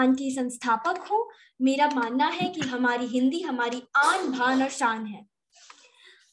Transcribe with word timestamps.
आन 0.00 0.14
की 0.14 0.30
संस्थापक 0.30 0.98
हूँ, 1.10 1.26
मेरा 1.60 1.88
मानना 1.88 2.26
है 2.28 2.48
कि 2.48 2.60
हमारी 2.60 3.06
हिंदी 3.06 3.40
हमारी 3.40 3.82
आन, 3.96 4.30
भान 4.32 4.62
और 4.62 4.68
शान 4.70 5.04
है। 5.06 5.24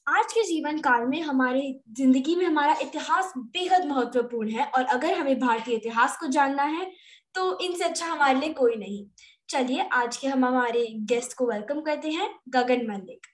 आज 0.07 0.33
के 0.33 0.43
जीवन 0.43 0.77
काल 0.79 1.05
में 1.07 1.21
हमारे, 1.21 1.61
ज़िंदगी 1.91 2.35
में 2.35 2.45
हमारा 2.45 2.75
इतिहास 2.81 3.33
बेहद 3.37 3.85
महत्वपूर्ण 3.85 4.49
है 4.49 4.65
और 4.67 4.83
अगर 4.85 5.13
हमें 5.13 5.39
भारतीय 5.39 5.75
इतिहास 5.75 6.17
को 6.17 6.27
जानना 6.27 6.63
है 6.63 6.91
तो 7.35 7.59
इनसे 7.59 7.83
अच्छा 7.83 8.05
हमारे 8.05 8.39
लिए 8.39 8.53
कोई 8.53 8.75
नहीं। 8.75 9.05
चलिए, 9.49 9.81
आज 9.83 10.17
के 10.17 10.27
हम 10.27 10.45
हमारे 10.45 10.85
गेस्ट 11.11 11.33
को 11.37 11.47
वेलकम 11.47 11.81
करते 11.81 12.09
हैं, 12.09 12.29
गगन 12.49 12.87
मल्लिक। 12.87 13.27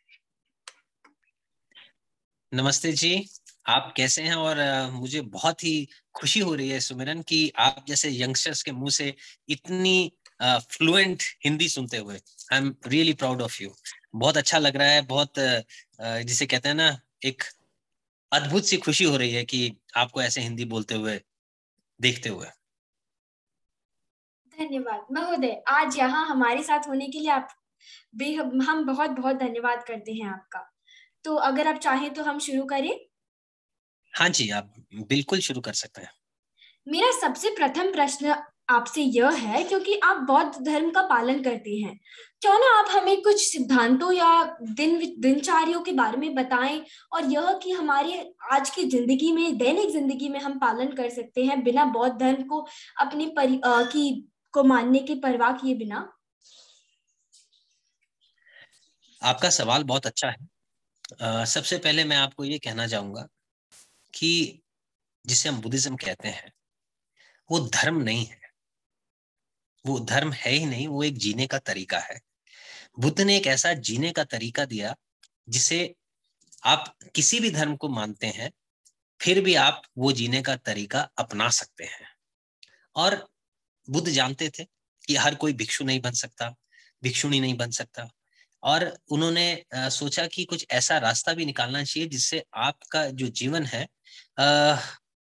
नमस्ते 2.51 2.91
जी, 2.93 3.25
आप 3.67 3.93
कैसे 3.97 4.21
हैं? 4.21 4.35
और 4.35 4.57
मुझे 4.91 5.21
बहुत 5.21 5.63
ही 5.63 5.87
खुशी 6.15 6.39
हो 6.39 6.53
रही 6.55 6.69
है 6.69 6.79
सुमिरन 6.79 7.21
कि 7.21 7.51
आप 7.57 7.85
जैसे 7.87 8.09
यंगस्टर्स 8.11 8.63
के 8.63 8.71
मुँह 8.71 8.89
से 8.89 9.13
इतनी 9.49 10.11
फ्लुएंट 10.43 11.23
हिंदी 11.45 11.67
सुनते 11.69 11.97
हुए। 11.97 12.15
I 12.53 12.57
am 12.57 12.75
really 12.87 13.13
proud 13.13 13.41
of 13.41 13.61
you 13.63 13.73
बहुत 14.15 14.37
अच्छा 14.37 14.57
लग 14.59 14.75
रहा 14.75 14.87
है 14.87 15.01
बहुत 15.07 15.33
जिसे 15.99 16.45
कहते 16.45 16.69
हैं 16.69 16.75
ना 16.75 16.89
एक 17.25 17.43
अद्भुत 18.31 18.65
सी 18.65 18.77
खुशी 18.77 19.03
हो 19.03 19.17
रही 19.17 19.31
है 19.31 19.43
कि 19.45 19.75
आपको 19.97 20.21
ऐसे 20.21 20.41
हिंदी 20.41 20.65
बोलते 20.65 20.95
हुए 20.95 21.19
देखते 21.99 22.29
हुए। 22.29 22.47
धन्यवाद। 24.53 25.05
महोदय 25.11 25.61
आज 25.69 25.97
यहाँ 25.97 26.25
हमारे 26.27 26.63
साथ 26.63 26.87
होने 26.87 27.07
के 27.07 27.19
लिए 27.19 27.29
आप 27.31 27.49
हम 28.61 28.83
बहुत 28.85 29.09
बहुत 29.11 29.35
धन्यवाद 29.35 29.83
करते 29.83 30.13
हैं 30.13 30.27
आपका। 30.29 30.59
तो 31.25 31.35
अगर 31.43 31.67
आप 31.67 31.79
चाहें 31.79 32.13
तो 32.13 32.23
हम 32.23 32.39
शुरू 32.39 32.65
करें। 32.65 32.93
हाँ 34.13 34.29
जी 34.29 34.49
आप 34.51 34.73
बिल्कुल 35.09 35.39
शुरू 35.39 35.61
कर 35.61 35.73
सकते 35.73 36.01
हैं। 36.01 36.11
मेरा 36.87 37.11
सबसे 37.19 37.49
प्रथम 37.55 37.91
प्रश्न 37.91 38.35
आपसे 38.69 39.01
यह 39.01 39.29
है 39.37 39.63
क्योंकि 39.63 39.99
आप 40.03 40.17
बौद्ध 40.17 40.63
धर्म 40.65 40.89
का 40.91 41.01
पालन 41.01 41.41
करती 41.43 41.81
हैं। 41.83 41.97
क्यों 42.41 42.53
ना 42.59 42.67
आप 42.79 42.89
हमें 42.91 43.21
कुछ 43.21 43.41
सिद्धांतों 43.41 44.11
या 44.11 44.29
दिन 44.71 44.97
दिनचार्यों 45.19 45.81
के 45.81 45.91
बारे 45.91 46.17
में 46.17 46.33
बताएँ 46.35 46.81
और 47.13 47.25
यह 47.25 47.51
कि 47.63 47.71
हमारे 47.71 48.33
आज 48.51 48.69
की 48.69 48.83
ज़िंदगी 48.83 49.31
में 49.31 49.57
दैनिक 49.57 49.89
ज़िंदगी 49.89 50.29
में 50.29 50.39
हम 50.39 50.57
पालन 50.59 50.91
कर 50.93 51.09
सकते 51.09 51.45
हैं 51.45 51.63
बिना 51.63 51.85
बौद्ध 51.85 52.17
धर्म 52.19 52.43
को 52.43 52.65
अपनी 53.01 53.25
परि 53.37 53.59
आ, 53.65 53.81
की 53.83 54.29
को 54.53 54.63
मानने 54.63 54.99
की 54.99 55.15
परवाह 55.15 55.51
किए 55.51 55.75
बिना। 55.75 56.07
आपका 59.21 59.49
सवाल 59.49 59.83
बहुत 59.83 60.05
अच्छा 60.05 60.29
है। 60.29 60.47
आ, 61.21 61.45
सबसे 61.45 61.77
पहले 61.77 62.03
मैं 62.03 62.17
आपको 62.17 62.43
ये 62.45 62.59
कहना 62.59 62.87
चाहूँगा 62.87 63.27
कि 64.13 64.61
जिसे 65.25 65.49
हम 65.49 65.61
बुद्धिज्म 65.61 65.95
कहते 65.97 66.29
हैं 66.29 66.51
वो 67.49 67.59
धर्म 67.73 68.01
नहीं 68.01 68.25
है। 68.25 68.42
वो 69.85 69.99
धर्म 70.01 70.31
है 70.33 70.51
ही 70.51 70.65
नहीं, 70.65 70.87
वो 70.87 71.03
एक 71.03 71.17
जीने 71.17 71.47
का 71.47 71.57
तरीका 71.61 71.99
है। 72.01 72.19
बुद्ध 72.99 73.21
ने 73.21 73.37
एक 73.37 73.47
ऐसा 73.47 73.73
जीने 73.81 74.11
का 74.11 74.23
तरीका 74.25 74.65
दिया, 74.65 74.95
जिसे 75.49 75.93
आप 76.65 76.93
किसी 77.15 77.39
भी 77.39 77.49
धर्म 77.51 77.75
को 77.75 77.89
मानते 77.89 78.27
हैं, 78.29 78.51
फिर 79.19 79.41
भी 79.41 79.55
आप 79.57 79.81
वो 79.97 80.11
जीने 80.13 80.41
का 80.41 80.55
तरीका 80.57 81.01
अपना 81.19 81.49
सकते 81.51 81.83
हैं। 81.85 82.07
और 82.95 83.27
बुद्ध 83.87 84.09
जानते 84.09 84.49
थे 84.49 84.65
कि 85.07 85.15
हर 85.17 85.35
कोई 85.35 85.53
भिक्षु 85.53 85.85
नहीं 85.85 85.99
बन 86.01 86.11
सकता, 86.13 86.49
भिक्षुणी 87.03 87.39
नहीं 87.39 87.57
बन 87.57 87.71
सकता। 87.71 88.09
और 88.63 88.85
उन्होंने 89.11 89.63
सोचा 89.75 90.25
कि 90.27 90.45
कुछ 90.45 90.65
ऐसा 90.71 90.97
रास्ता 90.99 91.33
भी 91.33 91.45
निकालना 91.45 91.83
चाहिए, 91.83 92.09
जिससे 92.09 92.43
आपका 92.55 93.05
जो 93.11 93.27
जीवन 93.33 93.65
है 93.65 93.87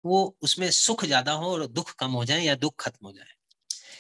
वो 0.05 0.37
उसमें 0.43 0.71
सुख 0.73 1.05
ज़्यादा 1.05 1.33
हो 1.33 1.53
और 1.53 1.67
दुख 1.69 1.95
कम 1.97 2.12
हो 2.12 2.25
जाए 2.25 2.43
या 2.43 2.55
दुख 2.56 2.75
खत्म 2.81 3.06
हो 3.06 3.12
जाए। 3.12 3.33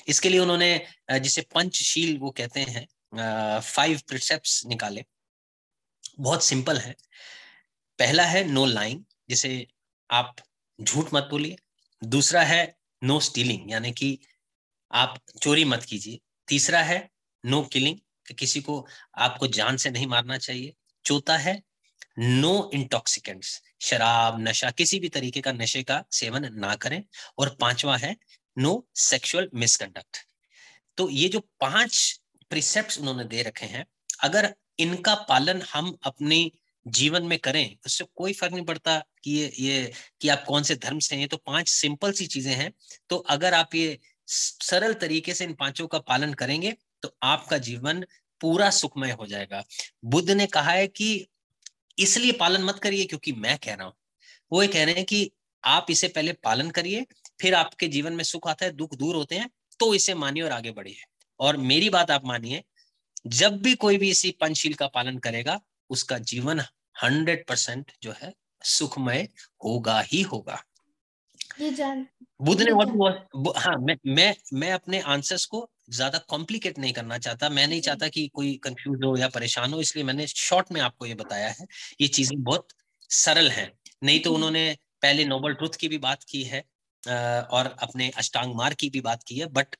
इसके 0.06 0.28
लिए 0.28 0.40
उन्होंने 0.40 0.86
जिसे 1.12 1.42
पंचशील 1.54 2.16
वो 2.18 2.30
कहते 2.30 2.60
हैं 2.60 3.60
फाइव 3.60 4.00
प्रिसेप्ट्स 4.08 4.64
निकाले। 4.66 5.04
बहुत 6.20 6.44
सिंपल 6.44 6.78
है। 6.78 6.94
पहला 7.98 8.24
है 8.24 8.44
नो 8.44 8.64
लाइंग 8.66 9.04
जिसे 9.28 9.66
आप 10.10 10.36
झूठ 10.78 11.14
मत 11.14 11.28
बोलिए। 11.30 11.56
दूसरा 12.02 12.42
है 12.42 12.76
नो 13.02 13.18
स्टीलिंग 13.20 13.70
यानी 13.70 13.92
कि 13.92 14.18
आप 14.90 15.18
चोरी 15.42 15.64
मत 15.64 15.84
कीजिए। 15.84 16.18
तीसरा 16.48 16.82
है 16.82 16.98
नो 17.44 17.62
किलिंग 17.62 17.98
कि 18.26 18.34
किसी 18.34 18.60
को 18.60 18.86
आपको 19.18 19.46
जान 19.48 19.76
से 19.76 19.90
नहीं 19.90 20.06
मारना 20.06 20.38
चाहिए। 20.38 20.74
चौथा 21.04 21.36
है 21.36 21.62
नो 22.18 22.70
इंटॉक्सिकेंट्स 22.74 23.60
शराब, 23.80 24.40
नशा, 24.40 24.70
किसी 24.70 24.98
भी 25.00 25.08
तरीके 25.08 25.40
का 25.40 25.52
नशे 25.52 25.82
का 25.82 26.02
सेवन 26.12 26.48
ना 26.54 26.74
करें। 26.74 27.02
और 27.38 27.56
पांचवा 27.60 27.96
है 27.96 28.16
नो 28.56 28.84
सेक्सुअल 28.96 29.48
मिसकंडक्ट। 29.54 30.16
तो 30.98 31.08
ये 31.10 31.28
जो 31.28 31.40
पाँच 31.60 32.20
प्रिसेप्ट 32.50 32.98
उन्होंने 33.00 33.24
दे 33.26 33.42
रखे 33.42 33.66
हैं, 33.66 33.84
अगर 34.22 34.54
इनका 34.78 35.14
पालन 35.28 35.62
हम 35.72 35.96
अपने 36.04 36.50
जीवन 36.86 37.22
में 37.24 37.38
करें, 37.38 37.76
उससे 37.86 38.04
कोई 38.16 38.32
फ़र्क 38.32 38.52
नहीं 38.52 38.64
पड़ता 38.64 38.98
कि 39.24 39.30
ये 39.32 39.50
ये, 39.60 39.92
कि 40.20 40.28
आप 40.28 40.44
कौन 40.44 40.62
से 40.62 40.74
धर्म 40.76 40.98
से 40.98 41.16
हैं 41.16 41.28
तो 41.28 41.36
पाँच 41.36 41.68
सिंपल 41.70 42.12
सी 42.12 42.26
चीज़ें 42.26 42.54
हैं। 42.54 42.72
तो 43.10 43.16
अगर 43.16 43.54
आप 43.54 43.74
ये 43.74 43.98
सरल 44.28 44.94
तरीके 44.94 45.34
से 45.34 45.44
इन 45.44 45.54
पाँचों 45.54 45.86
का 45.86 45.98
पालन 46.00 46.32
करेंगे 46.34 46.74
तो 47.02 47.14
आपका 47.24 47.58
जीवन 47.60 48.04
पूरा 48.40 48.70
सुखमय 48.72 49.10
हो 49.12 49.26
जाएगा। 49.26 49.62
बुद्ध 50.06 50.30
ने 50.30 50.46
कहा 50.48 50.70
है 50.70 50.86
कि 50.88 51.26
इसलिए 51.98 52.32
पालन 52.34 52.64
मत 52.64 52.78
करिए 52.78 53.04
क्योंकि 53.04 53.32
मैं 53.34 53.56
कह 53.58 53.74
रहा 53.74 53.86
हूँ। 53.86 53.94
वो 54.52 54.62
ये 54.62 54.68
कह 54.68 54.84
रहे 54.84 54.94
हैं 54.94 55.04
कि 55.04 55.30
आप 55.64 55.86
इसे 55.90 56.08
पहले 56.08 56.32
पालन 56.44 56.70
करिए 56.70 57.06
फिर 57.40 57.54
आपके 57.54 57.88
जीवन 57.88 58.12
में 58.12 58.24
सुख 58.24 58.48
आता 58.48 58.64
है 58.64 58.72
दुख 58.72 58.94
दूर 58.96 59.16
होते 59.16 59.36
हैं 59.36 59.50
तो 59.80 59.94
इसे 59.94 60.14
मानिए 60.16 60.42
और 60.42 60.52
आगे 60.52 60.70
बढ़िए। 60.72 60.96
और 61.40 61.56
मेरी 61.58 61.88
बात 61.90 62.10
आप 62.10 62.26
मानिए 62.26 62.62
जब 63.28 63.60
भी 63.62 63.74
कोई 63.76 63.98
भी 63.98 64.10
इसी 64.10 64.30
पंचशील 64.40 64.74
का 64.76 64.86
पालन 64.90 65.18
करेगा 65.20 65.60
उसका 65.90 66.18
जीवन 66.26 66.60
हंड्रेड 67.02 67.46
परसेंट 67.48 67.92
जो 68.02 68.14
है 68.18 68.32
सुखमय 68.68 69.28
होगा 69.64 70.00
ही 70.02 70.22
होगा। 70.24 70.62
बुद्ध 72.40 72.60
ने 72.62 72.72
बहुत 72.72 73.54
हाँ 73.58 73.76
मैं 73.78 73.96
मैं 74.08 74.34
मैं 74.54 74.72
अपने 74.72 75.00
आंसर्स 75.08 75.44
को 75.46 75.68
ज़्यादा 75.90 76.18
कॉम्प्लिकेट 76.28 76.78
नहीं 76.78 76.92
करना 76.92 77.18
चाहता। 77.18 77.48
मैं 77.50 77.66
नहीं 77.68 77.80
चाहता 77.80 78.08
कि 78.08 78.26
कोई 78.28 78.54
कंफ्यूज 78.64 79.04
हो 79.04 79.16
या 79.16 79.28
परेशान 79.30 79.72
हो 79.72 79.80
इसलिए 79.80 80.04
मैंने 80.04 80.26
शॉर्ट 80.26 80.72
में 80.72 80.80
आपको 80.80 81.06
ये 81.06 81.14
बताया 81.14 81.48
है। 81.50 81.66
ये 82.00 82.08
चीज़ें 82.08 82.42
बहुत 82.42 82.68
सरल 83.10 83.50
हैं। 83.50 83.70
नहीं 84.02 84.20
तो 84.20 84.32
उन्होंने 84.34 84.66
पहले 85.02 85.24
नोबल 85.26 85.54
ट्रुथ 85.54 85.76
की 85.80 85.88
भी 85.88 85.98
बात 86.00 86.22
की 86.24 86.42
है 86.44 86.62
और 87.08 87.76
अपने 87.82 88.10
अष्टांग 88.16 88.54
मार्ग 88.54 88.76
की 88.76 88.90
भी 88.90 89.00
बात 89.00 89.22
की 89.22 89.38
है 89.38 89.46
बट 89.52 89.74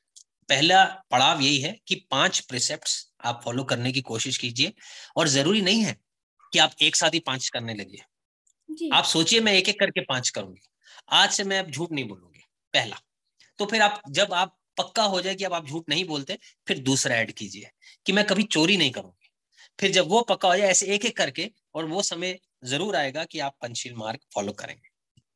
पहला 0.49 0.83
पड़ाव 1.11 1.41
यही 1.41 1.59
है 1.59 1.75
कि 1.87 1.95
पाँच 2.11 2.39
प्रिसेप्ट 2.39 2.89
आप 3.25 3.41
फॉलो 3.45 3.63
करने 3.63 3.91
की 3.91 4.01
कोशिश 4.03 4.37
कीजिए 4.37 4.73
और 5.17 5.27
ज़रूरी 5.27 5.61
नहीं 5.61 5.83
है 5.83 5.95
कि 6.53 6.59
आप 6.59 6.73
एक 6.81 6.95
साथ 6.95 7.13
ही 7.13 7.19
पाँच 7.21 7.49
करने 7.49 7.73
लगिए 7.73 8.03
आप 8.91 9.03
सोचिए 9.05 9.39
मैं 9.41 9.53
एक 9.53 9.69
एक 9.69 9.79
करके 9.79 10.01
पाँच 10.01 10.29
करूँगी। 10.29 10.61
आज 11.11 11.31
से 11.31 11.43
मैं 11.43 11.59
अब 11.59 11.69
झूठ 11.71 11.91
नहीं 11.91 12.07
बोलूँगी 12.07 12.43
पहला। 12.73 12.99
तो 13.59 13.65
फिर 13.65 13.81
आप 13.81 14.01
जब 14.09 14.33
आप 14.33 14.57
पक्का 14.77 15.03
हो 15.05 15.21
जाए 15.21 15.35
कि 15.35 15.43
अब 15.43 15.53
आप 15.53 15.67
झूठ 15.67 15.89
नहीं 15.89 16.05
बोलते 16.05 16.37
फिर 16.67 16.79
दूसरा 16.81 17.15
ऐड 17.15 17.31
कीजिए 17.33 17.69
कि 18.05 18.13
मैं 18.13 18.25
कभी 18.27 18.43
चोरी 18.45 18.77
नहीं 18.77 18.91
करूँगी। 18.91 19.29
फिर 19.79 19.91
जब 19.91 20.09
वो 20.09 20.21
पक्का 20.29 20.49
हो 20.49 20.57
जाए 20.57 20.69
ऐसे 20.69 20.87
एक 20.95 21.05
एक 21.05 21.17
करके 21.17 21.49
और 21.75 21.85
वो 21.85 22.01
समय 22.03 22.39
ज़रूर 22.65 22.95
आएगा 22.95 23.25
कि 23.25 23.39
आप 23.41 23.57
पंचशील 23.61 23.95
मार्ग 23.95 24.19
फॉलो 24.35 24.53
करेंगे। 24.55 24.89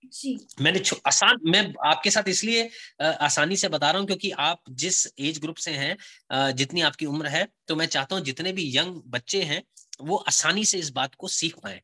जी। 0.04 0.38
मैंने 0.62 0.82
आसान 1.08 1.40
मैं 1.46 1.62
आपके 1.86 2.12
साथ 2.12 2.30
इसलिए 2.30 2.70
आसानी 3.02 3.56
से 3.56 3.70
बता 3.70 3.92
रहा 3.92 4.00
हूँ 4.00 4.08
क्योंकि 4.08 4.32
आप 4.32 4.62
जिस 4.70 5.06
एज 5.20 5.40
ग्रुप 5.40 5.56
से 5.56 5.72
हैं 5.72 6.54
जितनी 6.54 6.82
आपकी 6.82 7.06
उम्र 7.06 7.28
है 7.28 7.48
तो 7.68 7.76
मैं 7.76 7.86
चाहता 7.86 8.16
हूँ 8.16 8.24
जितने 8.24 8.52
भी 8.52 8.72
यंग 8.78 9.02
बच्चे 9.08 9.42
हैं 9.44 9.62
वो 10.02 10.16
आसानी 10.28 10.66
से 10.66 10.78
इस 10.78 10.90
बात 10.92 11.16
को 11.16 11.28
सीख 11.28 11.56
पाए। 11.60 11.82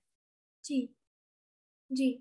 जी। 0.63 0.87
जी। 1.91 2.17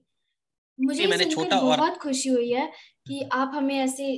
मुझे 0.78 1.06
मैंने 1.06 1.24
छोटा 1.24 1.58
और 1.58 1.76
बहुत 1.76 1.98
खुशी 1.98 2.28
हुई 2.28 2.50
है 2.50 2.70
कि 3.08 3.28
आप 3.32 3.50
हमें 3.54 3.74
ऐसे 3.74 4.16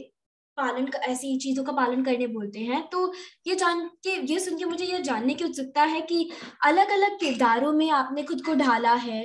पालन 0.59 0.89
ऐसी 1.05 1.37
चीज़ों 1.39 1.65
का 1.65 1.73
पालन 1.73 2.05
करने 2.05 2.27
बोलते 2.27 2.61
हैं। 2.61 2.83
तो 2.89 3.13
ये 3.47 3.55
जान 3.55 3.87
के 4.05 4.15
ये 4.33 4.39
सुन 4.41 4.59
के 4.59 4.65
मुझे 4.65 4.85
ये 4.85 4.99
जानने 5.03 5.35
की 5.35 5.45
उत्सुकता 5.45 5.83
है 5.83 6.01
कि 6.01 6.31
अलग 6.65 6.91
अलग 6.91 7.19
किरदारों 7.21 7.73
में 7.73 7.91
आपने 7.91 8.23
खुद 8.23 8.45
को 8.45 8.55
ढाला 8.55 8.95
है 8.95 9.21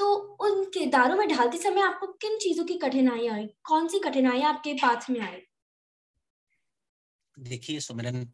तो 0.00 0.12
उन 0.40 0.64
किरदारों 0.74 1.16
में 1.16 1.28
ढालते 1.28 1.58
समय 1.58 1.82
आपको 1.82 2.06
किन 2.22 2.38
चीज़ों 2.38 2.64
की 2.64 2.74
कठिनाई 2.78 3.26
आई? 3.28 3.46
कौन 3.64 3.88
सी 3.88 3.98
कठिनाई 4.00 4.42
आपके 4.42 4.72
पास 4.74 5.08
में 5.10 5.20
आई? 5.20 5.40
देखिए, 7.36 7.80
सुमिरन 7.80 8.26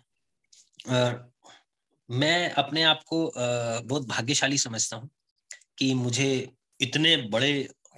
मैं 2.08 2.50
अपने 2.52 2.82
आप 2.82 3.02
को 3.06 3.18
बहुत 3.36 4.06
भाग्यशाली 4.08 4.58
समझता 4.58 4.96
हूँ 4.96 5.10
कि 5.78 5.92
मुझे 5.94 6.28
इतने 6.80 7.16
बड़े 7.30 7.52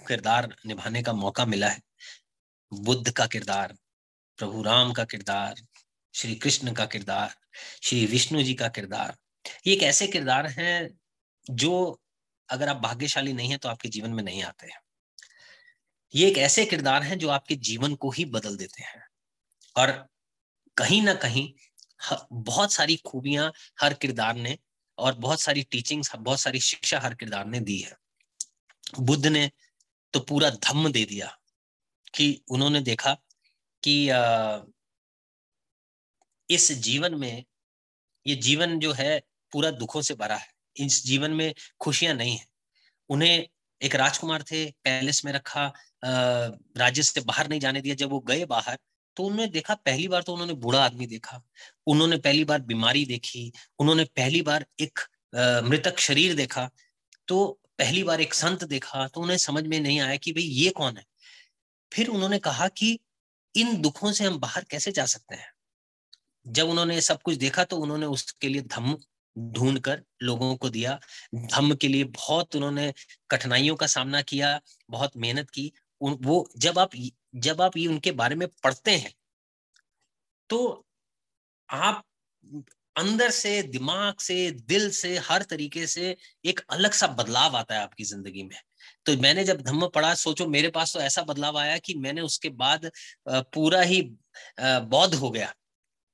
किरदार 0.07 0.47
निभाने 0.65 1.03
का 1.03 1.13
मौका 1.13 1.45
मिला 1.45 1.67
है। 1.67 1.81
बुद्ध 2.71 3.11
का 3.11 3.25
किरदार, 3.27 3.75
प्रभु 4.39 4.61
राम 4.63 4.93
का 4.93 5.03
किरदार, 5.03 5.61
श्री 6.13 6.35
कृष्ण 6.35 6.73
का 6.73 6.85
किरदार, 6.85 7.35
श्री 7.83 8.05
विष्णु 8.07 8.43
जी 8.43 8.53
का 8.53 8.67
किरदार, 8.69 9.15
ये 9.67 9.73
एक 9.73 9.83
ऐसे 9.83 10.07
किरदार 10.07 10.47
हैं 10.49 10.89
जो 11.47 11.99
अगर 12.49 12.69
आप 12.69 12.77
भाग्यशाली 12.77 13.33
नहीं 13.33 13.49
है 13.49 13.57
तो 13.57 13.69
आपके 13.69 13.89
जीवन 13.89 14.09
में 14.09 14.23
नहीं 14.23 14.43
आते 14.43 14.67
हैं। 14.67 14.79
ये 16.13 16.27
एक 16.27 16.37
ऐसे 16.37 16.65
किरदार 16.65 17.03
हैं, 17.03 17.17
जो 17.17 17.29
आपके 17.29 17.55
जीवन 17.55 17.95
को 17.95 18.11
ही 18.11 18.25
बदल 18.25 18.57
देते 18.57 18.83
हैं। 18.83 19.01
और 19.75 19.91
कहीं 20.77 21.01
ना 21.01 21.13
कहीं 21.13 21.51
बहुत 22.33 22.73
सारी 22.73 22.95
खूबियाँ 22.97 23.51
हर 23.81 23.93
किरदार 23.93 24.35
ने 24.35 24.57
और 24.97 25.13
बहुत 25.15 25.41
सारी 25.41 25.63
टीचिंग्स 25.63 26.15
बहुत 26.15 26.39
सारी 26.39 26.59
शिक्षा 26.59 26.99
हर 26.99 27.13
किरदार 27.13 27.45
ने 27.45 27.59
दी 27.59 27.77
है। 27.79 27.95
बुद्ध 28.99 29.25
ने 29.27 29.49
तो 30.13 30.19
पूरा 30.19 30.49
धम्म 30.49 30.91
दे 30.91 31.05
दिया 31.05 31.37
कि 32.15 32.41
उन्होंने 32.51 32.81
देखा 32.81 33.13
कि 33.83 33.95
इस 36.49 36.71
जीवन 36.71 37.15
में 37.15 37.45
ये 38.25 38.35
जीवन 38.35 38.79
जो 38.79 38.93
है 38.93 39.19
पूरा 39.53 39.71
दुखों 39.71 40.01
से 40.01 40.13
भरा 40.13 40.35
है। 40.35 40.58
इस 40.79 41.03
जीवन 41.05 41.31
में 41.31 41.53
खुशियाँ 41.79 42.13
नहीं 42.15 42.37
है। 42.37 42.45
उन्हें 43.09 43.47
एक 43.81 43.95
राजकुमार 43.95 44.43
थे, 44.43 44.65
पैलेस 44.83 45.23
में 45.25 45.31
रखा 45.33 45.65
राज्य 46.03 47.03
से 47.03 47.21
बाहर 47.21 47.49
नहीं 47.49 47.59
जाने 47.59 47.81
दिया। 47.81 47.95
जब 47.95 48.09
वो 48.09 48.19
गए 48.21 48.45
बाहर 48.45 48.77
तो 49.17 49.23
उन्होंने 49.23 49.47
देखा, 49.49 49.73
पहली 49.75 50.07
बार 50.07 50.21
तो 50.21 50.33
उन्होंने 50.33 50.53
बूढ़ा 50.55 50.79
आदमी 50.79 51.05
देखा। 51.07 51.41
उन्होंने 51.87 52.17
पहली 52.19 52.43
बार 52.45 52.61
बीमारी 52.63 53.05
देखी, 53.05 53.51
उन्होंने 53.79 54.03
पहली 54.05 54.41
बार 54.41 54.65
एक 54.79 54.99
मृतक 55.63 55.99
शरीर 55.99 56.35
देखा। 56.35 56.69
तो 57.27 57.59
पहली 57.79 58.03
बार 58.03 58.21
एक 58.21 58.33
संत 58.33 58.63
देखा 58.65 59.07
तो 59.07 59.21
उन्हें 59.21 59.37
समझ 59.37 59.63
में 59.63 59.79
नहीं 59.79 59.99
आया 60.01 60.15
कि 60.17 60.31
भाई 60.33 60.43
ये 60.43 60.69
कौन 60.71 60.97
है। 60.97 61.05
फिर 61.91 62.07
उन्होंने 62.09 62.39
कहा 62.39 62.67
कि 62.69 62.99
इन 63.55 63.75
दुखों 63.81 64.11
से 64.11 64.23
हम 64.25 64.39
बाहर 64.39 64.63
कैसे 64.63 64.91
जा 64.91 65.05
सकते 65.07 65.35
हैं? 65.35 65.51
जब 66.45 66.69
उन्होंने 66.69 66.99
सब 67.01 67.21
कुछ 67.21 67.35
देखा 67.37 67.63
तो 67.63 67.77
उन्होंने 67.77 68.05
उसके 68.07 68.47
लिए 68.47 68.61
धम्म 68.63 68.97
ढूंढ 69.35 69.79
कर 69.81 70.01
लोगों 70.23 70.55
को 70.57 70.69
दिया। 70.69 70.99
धम्म 71.35 71.75
के 71.75 71.87
लिए 71.87 72.03
बहुत 72.05 72.55
उन्होंने 72.55 72.91
कठिनाइयों 73.29 73.75
का 73.75 73.87
सामना 73.87 74.21
किया, 74.23 74.59
बहुत 74.89 75.17
मेहनत 75.17 75.49
की। 75.49 75.71
वो 76.01 76.47
जब 76.57 76.79
आप 76.79 76.91
जब 77.37 77.61
आप 77.61 77.77
ये 77.77 77.87
उनके 77.87 78.11
बारे 78.13 78.35
में 78.35 78.47
पढ़ते 78.63 78.91
हैं 78.93 79.11
तो 80.49 80.85
आप 81.69 82.03
अंदर 82.95 83.29
से, 83.31 83.61
दिमाग 83.63 84.19
से, 84.19 84.51
दिल 84.51 84.89
से, 84.91 85.17
हर 85.19 85.43
तरीके 85.43 85.85
से 85.87 86.15
एक 86.45 86.59
अलग 86.69 86.91
सा 86.93 87.07
बदलाव 87.09 87.55
आता 87.57 87.75
है 87.75 87.81
आपकी 87.81 88.03
ज़िंदगी 88.05 88.43
में। 88.43 88.57
तो 89.05 89.15
मैंने 89.17 89.43
जब 89.43 89.61
धम्म 89.61 89.87
पढ़ा, 89.89 90.13
सोचो 90.15 90.47
मेरे 90.47 90.69
पास 90.69 90.93
तो 90.93 90.99
ऐसा 91.01 91.21
बदलाव 91.23 91.57
आया 91.57 91.77
कि 91.79 91.93
मैंने 91.97 92.21
उसके 92.21 92.49
बाद 92.57 92.89
पूरा 93.27 93.81
ही 93.83 94.01
बौद्ध 94.59 95.13
हो 95.15 95.29
गया। 95.31 95.53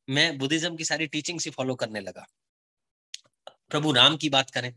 मैं 0.08 0.38
बुद्धिज्म 0.38 0.76
की 0.76 0.86
सारी 0.86 1.08
टीचिंग 1.08 1.40
ही 1.42 1.52
फॉलो 1.52 1.76
करने 1.76 2.00
लगा। 2.02 2.26
प्रभु 3.70 3.92
राम 3.92 4.18
की 4.18 4.30
बात 4.30 4.50
करें। 4.50 4.74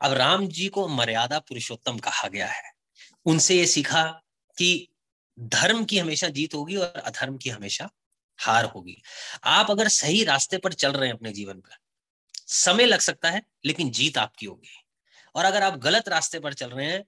अब 0.00 0.12
राम 0.12 0.48
जी 0.48 0.68
को 0.68 0.88
मर्यादा 0.88 1.38
पुरुषोत्तम 1.38 1.98
कहा 1.98 2.28
गया 2.28 2.46
है। 2.46 2.72
उनसे 3.24 3.56
ये 3.56 3.66
सीखा 3.66 4.04
कि 4.58 4.88
धर्म 5.40 5.84
की 5.84 5.98
हमेशा 5.98 6.28
जीत 6.28 6.54
होगी 6.54 6.76
और 6.76 6.86
अधर्म 6.86 7.36
की 7.36 7.50
हमेशा 7.50 7.90
हार 8.38 8.64
होगी। 8.64 9.02
आप 9.44 9.70
अगर 9.70 9.88
सही 9.88 10.24
रास्ते 10.24 10.58
पर 10.58 10.72
चल 10.72 10.92
रहे 10.92 11.08
हैं 11.08 11.14
अपने 11.14 11.32
जीवन 11.32 11.60
पर, 11.60 11.76
समय 12.46 12.86
लग 12.86 13.00
सकता 13.00 13.30
है, 13.30 13.42
लेकिन 13.64 13.90
जीत 13.90 14.18
आपकी 14.18 14.46
होगी। 14.46 14.84
और 15.34 15.44
अगर 15.44 15.62
आप 15.62 15.76
गलत 15.76 16.08
रास्ते 16.08 16.40
पर 16.40 16.54
चल 16.54 16.70
रहे 16.70 16.86
हैं, 16.86 17.04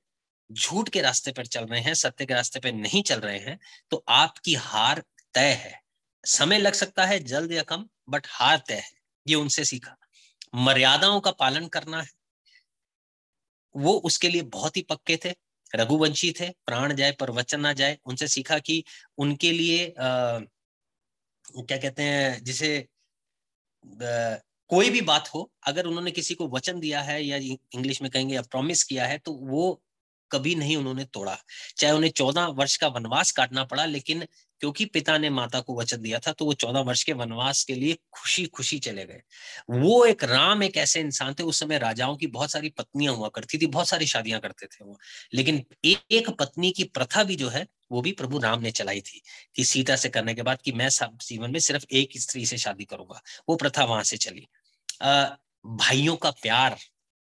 झूठ 0.53 0.89
के 0.89 1.01
रास्ते 1.01 1.33
पर 1.33 1.47
चल 1.47 1.65
रहे 1.65 1.81
हैं, 1.81 1.95
सत्य 1.95 2.27
के 2.27 2.35
रास्ते 2.35 2.61
पर 2.61 2.73
नहीं 2.73 3.03
चल 3.03 3.21
रहे 3.21 3.39
हैं 3.39 3.59
तो 3.91 4.05
आपकी 4.09 4.55
हार 4.55 5.03
तय 5.35 5.53
है। 5.55 5.81
समय 6.25 6.59
लग 6.59 6.73
सकता 6.73 7.05
है, 7.05 7.21
जल्द 7.21 7.53
या 7.53 7.63
कम, 7.63 7.89
बट 8.09 8.27
हार 8.29 8.63
तय 8.69 8.75
है। 8.75 8.91
ये 9.29 9.35
उनसे 9.35 9.65
सीखा। 9.65 9.97
मर्यादाओं 10.55 11.21
का 11.21 11.31
पालन 11.33 11.67
करना 11.69 12.03
है। 12.03 12.09
वो 13.75 13.93
उसके 14.05 14.29
लिए 14.29 14.43
बहुत 14.53 14.77
ही 14.77 14.83
पक्के 14.83 15.17
थे 15.25 15.35
रघुवंशी 15.73 16.33
थे 16.33 16.49
प्राण 16.67 16.95
जाए 16.95 17.13
पर 17.13 17.31
वचन 17.31 17.61
ना 17.61 17.73
जाए। 17.73 17.99
उनसे 18.07 18.29
सीखा 18.29 18.59
कि 18.61 18.83
उनके 19.19 19.53
लिए 19.53 19.87
आ, 19.91 20.41
क्या 21.59 21.77
कहते 21.79 22.03
हैं 22.03 22.43
जिसे 22.45 22.89
कोई 24.71 24.91
भी 24.91 25.01
बात 25.01 25.29
हो 25.35 25.51
अगर 25.67 25.87
उन्होंने 25.87 26.11
किसी 26.11 26.35
को 26.35 26.49
वचन 26.49 26.81
दिया 26.81 27.01
है 27.03 27.23
या 27.25 27.37
इंग्लिश 27.37 28.01
में 28.03 28.11
कहेंगे 28.11 28.35
या 28.35 28.43
प्रॉमिस 28.43 28.83
किया 28.85 29.07
है 29.07 29.19
तो 29.19 29.33
वो 29.33 29.81
कभी 30.31 30.55
नहीं 30.55 30.77
उन्होंने 30.77 31.05
तोड़ा। 31.05 31.37
चाहे 31.79 31.95
उन्हें 31.95 32.11
चौदह 32.13 32.47
वर्ष 32.55 32.77
का 32.77 32.89
वनवास 32.89 33.31
काटना 33.33 33.65
पड़ा 33.65 33.85
लेकिन 33.87 34.27
क्योंकि 34.61 34.85
पिता 34.85 35.17
ने 35.19 35.31
माता 35.31 35.61
को 35.61 35.79
वचन 35.81 36.01
दिया 36.03 36.19
था 36.19 36.33
तो 36.33 36.45
वो 36.45 36.53
चौदह 36.55 36.81
वर्ष 36.81 37.03
के 37.03 37.13
वनवास 37.13 37.65
के 37.65 37.75
लिए 37.75 37.99
खुशी 38.13 38.45
खुशी 38.47 38.79
चले 38.79 39.05
गए। 39.05 39.23
वो 39.71 40.05
एक 40.07 40.25
राम 40.25 40.63
एक 40.63 40.77
ऐसे 40.77 41.01
इंसान 41.01 41.35
थे 41.35 41.43
उस 41.43 41.61
समय 41.61 41.79
राजाओं 41.79 42.17
की 42.17 42.27
बहुत 42.27 42.51
सारी 42.51 42.69
पत्नियाँ 42.69 43.15
हुआ 43.15 43.29
करती 43.29 43.59
थी 43.59 43.67
बहुत 43.67 43.89
सारी 43.89 44.07
शादियाँ 44.07 44.41
करते 44.41 44.67
थे 44.67 44.85
वो। 44.85 44.99
लेकिन 45.35 45.65
एक 45.85 46.31
पत्नी 46.31 46.71
की 46.71 46.85
प्रथा 46.85 47.25
भी 47.25 47.37
जो 47.37 47.49
है 47.49 47.67
वो 47.93 48.01
भी 48.03 48.13
प्रभु 48.13 48.39
राम 48.39 48.61
ने 48.63 48.71
चलाई 48.71 49.01
थी 49.01 49.23
कि 49.57 49.65
सीता 49.65 49.97
से 49.97 50.09
करने 50.09 50.35
के 50.35 50.43
बाद 50.43 50.63
कि 50.65 50.73
मैं 50.73 50.89
सब 50.91 51.19
जीवन 51.23 51.51
में 51.51 51.61
सिर्फ़ 51.61 51.85
एक 51.93 52.19
स्त्री 52.21 52.47
से 52.47 52.59
शादी 52.59 52.85
करूँगा। 52.85 53.23
वो 53.49 53.57
प्रथा 53.57 53.85
वहाँ 53.85 54.03
से 54.05 54.17
चली। 54.17 54.47
आ, 55.03 55.25
भाइयों 55.67 56.17
का 56.17 56.31
प्यार 56.33 56.77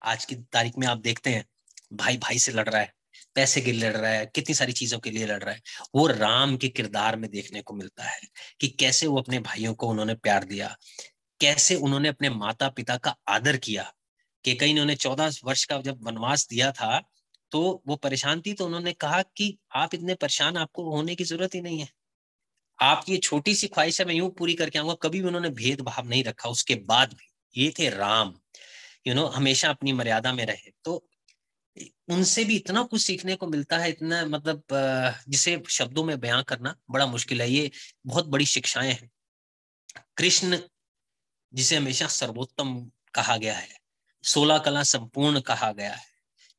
आज 0.03 0.25
की 0.25 0.35
तारीख 0.53 0.79
में 0.79 0.87
आप 0.87 0.99
देखते 0.99 1.31
हैं 1.31 1.45
भाई 1.93 2.17
भाई 2.17 2.39
से 2.39 2.53
लड़ 2.53 2.69
रहा 2.69 2.81
है। 2.83 2.93
पैसे 3.37 3.61
के 3.61 3.73
लिए 3.73 3.89
लड़ 3.89 3.97
रहा 3.97 4.11
है 4.11 4.27
कितनी 4.35 4.55
सारी 4.55 4.73
चीज़ों 4.73 4.99
के 4.99 5.11
लिए 5.11 5.27
लड़ 5.27 5.43
रहा 5.43 5.55
है 5.55 5.63
वो 5.95 6.07
राम 6.07 6.57
के 6.57 6.69
किरदार 6.69 7.17
में 7.17 7.31
देखने 7.31 7.63
को 7.63 7.75
मिलता 7.75 8.05
है 8.05 8.21
कि 8.61 8.69
कैसे 8.69 9.07
वो 9.07 9.19
अपने 9.19 9.39
भाइयों 9.39 9.75
को 9.75 9.89
उन्होंने 9.89 10.15
प्यार 10.15 10.45
दिया 10.45 10.77
कैसे 11.41 11.75
उन्होंने 11.75 12.09
अपने 12.09 12.31
माता 12.31 12.69
पिता 12.69 12.97
का 12.97 13.17
आदर 13.29 13.57
किया 13.57 13.93
कि 14.45 14.55
कहीं 14.55 14.73
उन्होंने 14.73 14.95
चौदह 14.95 15.31
वर्ष 15.45 15.65
का 15.65 15.81
जब 15.81 15.99
वनवास 16.03 16.47
दिया 16.49 16.73
था 16.73 17.01
तो 17.53 17.83
वो 17.87 17.97
परेशान 17.97 18.41
थी 18.41 18.53
तो 18.53 18.67
उन्होंने 18.67 18.93
कहा 18.93 19.23
कि 19.23 19.59
आप 19.75 19.95
इतने 19.95 20.15
परेशान 20.15 20.57
आपको 20.57 20.91
होने 20.91 21.15
की 21.15 21.25
ज़रूरत 21.25 21.55
ही 21.55 21.61
नहीं 21.61 21.79
है। 21.81 21.89
आपकी 22.81 23.17
छोटी 23.19 23.55
सी 23.55 23.69
ख्वाहिश 23.69 24.01
है 24.01 24.07
मैं 24.07 24.15
यूँ 24.15 24.31
पूरी 24.31 24.55
करके 24.55 24.79
आऊँगा 24.79 24.95
कभी 24.95 25.21
भी 25.21 25.27
उन्होंने 25.27 25.51
भेदभाव 25.51 26.09
नहीं 26.09 26.25
रखा 26.25 26.49
उसके 26.49 26.75
बाद 26.75 27.13
भी। 27.13 27.63
ये 27.63 27.73
थे 27.79 27.89
Ram. 27.91 28.29
You 28.29 29.15
you 29.15 29.15
know 29.15 29.27
know, 29.27 29.37
हमेशा 29.37 29.69
अपनी 29.69 29.93
मर्यादा 29.93 30.33
में 30.33 30.47
रहे। 30.47 30.71
तो 30.85 31.09
उनसे 32.09 32.45
भी 32.45 32.57
इतना 32.57 32.83
कुछ 32.83 33.03
सीखने 33.03 33.35
को 33.37 33.47
मिलता 33.47 33.79
है 33.79 33.89
इतना 33.91 34.25
मतलब 34.27 34.63
जिसे 35.29 35.63
शब्दों 35.69 36.05
में 36.05 36.19
बयां 36.21 36.43
करना 36.43 36.75
बड़ा 36.91 37.07
मुश्किल 37.07 37.43
है। 37.43 37.51
ये 37.51 37.71
बहुत 38.07 38.27
बड़ी 38.27 38.47
शिक्षाएँ 38.47 38.93
हैं। 38.93 39.11
कृष्ण 40.17 40.59
जिसे 41.55 41.77
हमेशा 41.77 42.07
सर्वोत्तम 42.07 42.91
कहा 43.15 43.37
गया 43.37 43.55
है 43.55 43.69
सोलह 44.25 44.59
कला 44.59 44.83
संपूर्ण 44.83 45.41
कहा 45.41 45.73
गया 45.73 45.93
है 45.93 46.07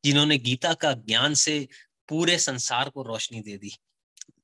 जिन्होंने 0.05 0.37
गीता 0.37 0.73
का 0.73 0.93
ज्ञान 0.93 1.33
से 1.33 1.67
पूरे 2.09 2.37
संसार 2.37 2.89
को 2.89 3.03
रोशनी 3.03 3.41
दे 3.41 3.57
दी। 3.57 3.71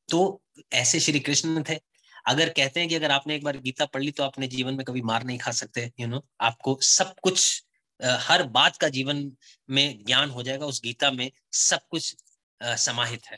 तो 0.09 0.41
ऐसे 0.73 0.99
श्री 0.99 1.19
कृष्ण 1.19 1.63
थे। 1.69 1.79
अगर 2.27 2.49
कहते 2.49 2.79
हैं 2.79 2.89
कि 2.89 2.95
अगर 2.95 3.11
आपने 3.11 3.35
एक 3.35 3.43
बार 3.43 3.57
गीता 3.57 3.85
पढ़ 3.85 4.03
ली 4.03 4.11
तो 4.11 4.23
आपने 4.23 4.47
जीवन 4.47 4.73
में 4.73 4.85
कभी 4.85 5.01
मार 5.01 5.23
नहीं 5.23 5.37
खा 5.39 5.51
सकते 5.51 5.81
यू 5.81 5.91
you 5.97 6.07
नो 6.07 6.17
know, 6.17 6.29
आपको 6.41 6.77
सब 6.81 7.15
कुछ 7.23 7.65
हर 7.99 8.43
बात 8.49 8.77
का 8.77 8.89
जीवन 8.89 9.31
में 9.69 10.03
ज्ञान 10.05 10.29
हो 10.29 10.43
जाएगा, 10.43 10.65
उस 10.65 10.81
गीता 10.83 11.11
में 11.11 11.31
सब 11.53 11.87
कुछ 11.89 12.15
समाहित 12.61 13.27
है। 13.27 13.37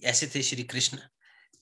ऐसे 0.00 0.30
थे 0.34 0.42
श्री 0.42 0.62
कृष्ण। 0.64 0.98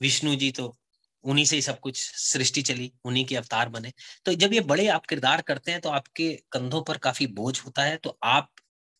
विष्णु 0.00 0.34
जी 0.36 0.50
तो 0.50 0.76
उन्हीं 1.24 1.44
से 1.44 1.56
ही 1.56 1.62
सब 1.62 1.78
कुछ 1.80 1.98
सृष्टि 1.98 2.62
चली, 2.62 2.92
उन्हीं 3.04 3.24
के 3.24 3.36
अवतार 3.36 3.68
बने। 3.68 3.92
तो 4.26 4.32
जब 4.34 4.52
ये 4.52 4.60
बड़े 4.62 4.86
आप 4.88 5.06
किरदार 5.06 5.40
करते 5.42 5.72
हैं 5.72 5.80
तो 5.80 5.88
आपके 5.90 6.30
कंधों 6.52 6.82
पर 6.82 6.98
काफ़ी 6.98 7.26
बोझ 7.28 7.58
होता 7.60 7.82
है। 7.82 7.96
तो 7.96 8.18
आप 8.24 8.50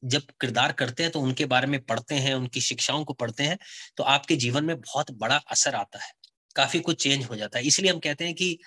जब 0.03 0.23
किरदार 0.41 0.73
करते 0.73 1.03
हैं 1.03 1.13
तो 1.13 1.21
उनके 1.21 1.45
बारे 1.47 1.67
में 1.67 1.81
पढ़ते 1.83 2.15
हैं, 2.15 2.35
उनकी 2.35 2.61
शिक्षाओं 2.61 3.05
को 3.05 3.13
पढ़ते 3.15 3.43
हैं 3.43 3.59
तो 3.97 4.03
आपके 4.05 4.37
जीवन 4.37 4.65
में 4.65 4.77
बहुत 4.77 5.11
बड़ा 5.13 5.37
असर 5.37 5.75
आता 5.75 5.99
है। 5.99 6.13
काफ़ी 6.57 6.81
कुछ 6.81 7.03
चेंज 7.03 7.25
हो 7.25 7.37
जाता 7.37 7.59
है। 7.59 7.65
इसलिए 7.65 7.91
हम 7.91 7.99
कहते 7.99 8.25
हैं 8.25 8.35
कि 8.35 8.59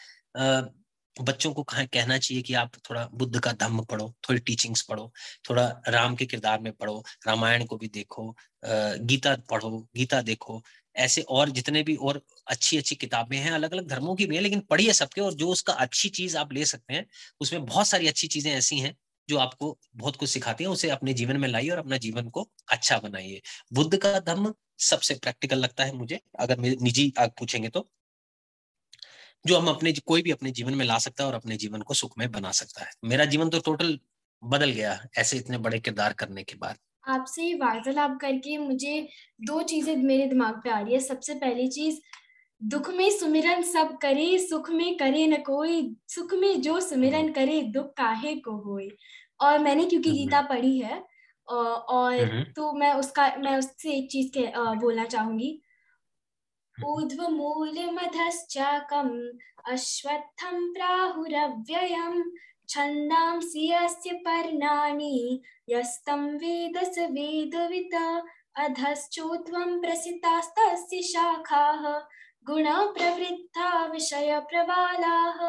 बच्चों 1.20 1.52
को 1.54 1.64
कहा, 1.64 1.84
कहना 1.86 2.18
चाहिए 2.18 2.42
कि 2.44 2.54
आप 2.56 2.72
थोड़ा 2.90 3.08
बुद्ध 3.14 3.40
का 3.40 3.52
धम्म 3.54 3.84
पढ़ो, 3.86 4.10
थोड़ी 4.30 4.40
टीचिंग्स 4.42 4.82
पढ़ो, 4.84 5.12
थोड़ा 5.50 5.68
राम 5.90 6.16
के 6.16 6.26
किरदार 6.26 6.60
में 6.62 6.72
पढ़ो, 6.74 7.04
रामायण 7.28 7.66
को 7.66 7.78
भी 7.78 7.88
देखो 7.90 8.34
गीता 8.64 9.36
पढ़ो, 9.50 9.70
गीता 9.96 10.22
देखो, 10.24 10.62
ऐसे 10.96 11.22
और 11.32 11.50
जितने 11.52 11.84
भी 11.84 11.96
और 11.98 12.22
अच्छी 12.48 12.78
अच्छी 12.78 12.96
किताबें 12.96 13.38
हैं 13.38 13.52
अलग 13.52 13.74
अलग 13.74 13.88
धर्मों 13.88 14.16
की 14.16 14.26
भी 14.26 14.36
है, 14.36 14.42
लेकिन 14.42 14.60
पढ़िए 14.70 14.94
सबके 14.94 15.22
और 15.22 15.34
जो 15.36 15.50
उसका 15.50 15.74
अच्छी 15.76 16.10
चीज़ 16.12 16.38
आप 16.38 16.54
ले 16.54 16.66
सकते 16.66 16.94
हैं, 16.94 17.06
उसमें 17.42 17.66
बहुत 17.66 17.88
सारी 17.88 18.08
अच्छी 18.08 18.28
चीज़ें 18.28 18.52
ऐसी 18.54 18.80
हैं, 18.80 18.96
जो 19.30 19.38
आपको 19.38 19.78
बहुत 19.96 20.16
कुछ 20.16 20.30
सिखाती 20.30 20.64
है, 20.64 20.70
उसे 20.70 20.90
अपने 20.90 21.14
जीवन 21.14 21.38
में 21.38 21.48
लाइए 21.48 21.70
और 21.70 21.78
अपना 21.78 21.98
जीवन 22.00 22.30
को 22.30 22.48
अच्छा 22.72 22.98
बनाइए। 23.00 23.42
बुद्ध 23.74 23.98
का 23.98 24.20
धम्म 24.22 24.54
सबसे 24.82 25.14
प्रैक्टिकल 25.16 25.58
लगता 25.60 25.84
है 25.84 25.94
मुझे, 25.94 26.20
अगर 26.40 26.58
निजी 26.60 27.12
आप 27.20 27.36
पूछेंगे 27.40 27.70
तो। 27.70 27.88
जो 29.46 29.58
हम 29.58 29.68
अपने 29.70 29.92
कोई 30.06 30.22
भी 30.22 30.32
अपने 30.32 30.52
जीवन 30.52 30.74
में 30.76 30.86
ला 30.86 30.98
सकता 31.00 31.24
है 31.24 31.30
और 31.30 31.36
अपने 31.36 31.58
जीवन 31.58 31.82
को 31.82 31.94
सुखमय 31.96 32.28
बना 32.30 32.52
सकता 32.54 32.84
है। 32.84 32.92
मेरा 33.06 33.26
जीवन 33.28 33.50
तो 33.50 33.60
टोटल 33.62 33.98
बदल 34.44 34.72
गया 34.72 35.00
ऐसे 35.18 35.38
इतने 35.38 35.58
बड़े 35.60 35.80
किरदार 35.80 36.14
करने 36.16 36.44
के 36.44 36.56
बाद। 36.58 36.78
आपसे 37.04 37.54
वार्तालाप 37.56 38.18
करके 38.22 38.58
मुझे 38.58 39.02
दो 39.42 39.62
चीज़ें 39.64 39.96
मेरे 39.98 40.26
दिमाग 40.28 40.56
पे 40.64 40.70
आ 40.70 40.80
रही 40.80 40.94
है। 40.94 41.00
सबसे 41.02 41.34
पहली 41.36 41.68
चीज़ 41.70 42.00
दुख 42.62 42.90
में 42.92 43.10
सुमिरन 43.12 43.62
सब 43.64 43.98
करे 44.02 44.38
सुख 44.40 44.70
में 44.72 44.98
करे 44.98 45.26
न 45.28 45.38
कोई 45.44 45.82
सुख 46.10 46.34
में 46.36 46.62
जो 46.62 46.80
सुमिरन 46.82 47.32
करे 47.34 47.62
दुख 47.74 47.94
काहे 47.98 48.36
को 48.38 48.56
होए? 48.64 48.90
और 49.40 49.60
मैंने 49.60 49.86
क्योंकि 49.86 50.12
गीता 50.12 50.42
पढ़ी 50.44 50.78
है 50.80 51.00
और 51.48 52.26
तो 52.56 52.72
मैं 52.74 52.94
उसका 52.96 53.28
मैं 53.40 53.58
उससे 53.58 53.94
एक 53.94 54.10
चीज़ 54.12 54.30
के 54.38 54.46
बोलना 54.80 55.06
चाहूँगी। 55.08 55.52
ऊर्ध्व 56.88 57.28
मूल 57.30 57.78
मधश्चाकम 57.94 59.10
अश्वत्थम 59.72 60.58
प्राहुरव्ययम 60.74 62.22
छन्दांसि 62.70 63.64
यस्य 63.72 64.12
पर्णानि 64.26 65.18
यस्तं 65.70 66.22
वेद 66.42 66.78
स 66.94 67.08
वेदवित 67.12 67.96
अधश्चोत्वं 68.66 69.80
प्रसितास्तस्य 69.82 71.02
शाखाः 71.12 71.84
गुणप्रवृत्ता 72.50 73.70
विषयप्रबालाः 73.94 75.40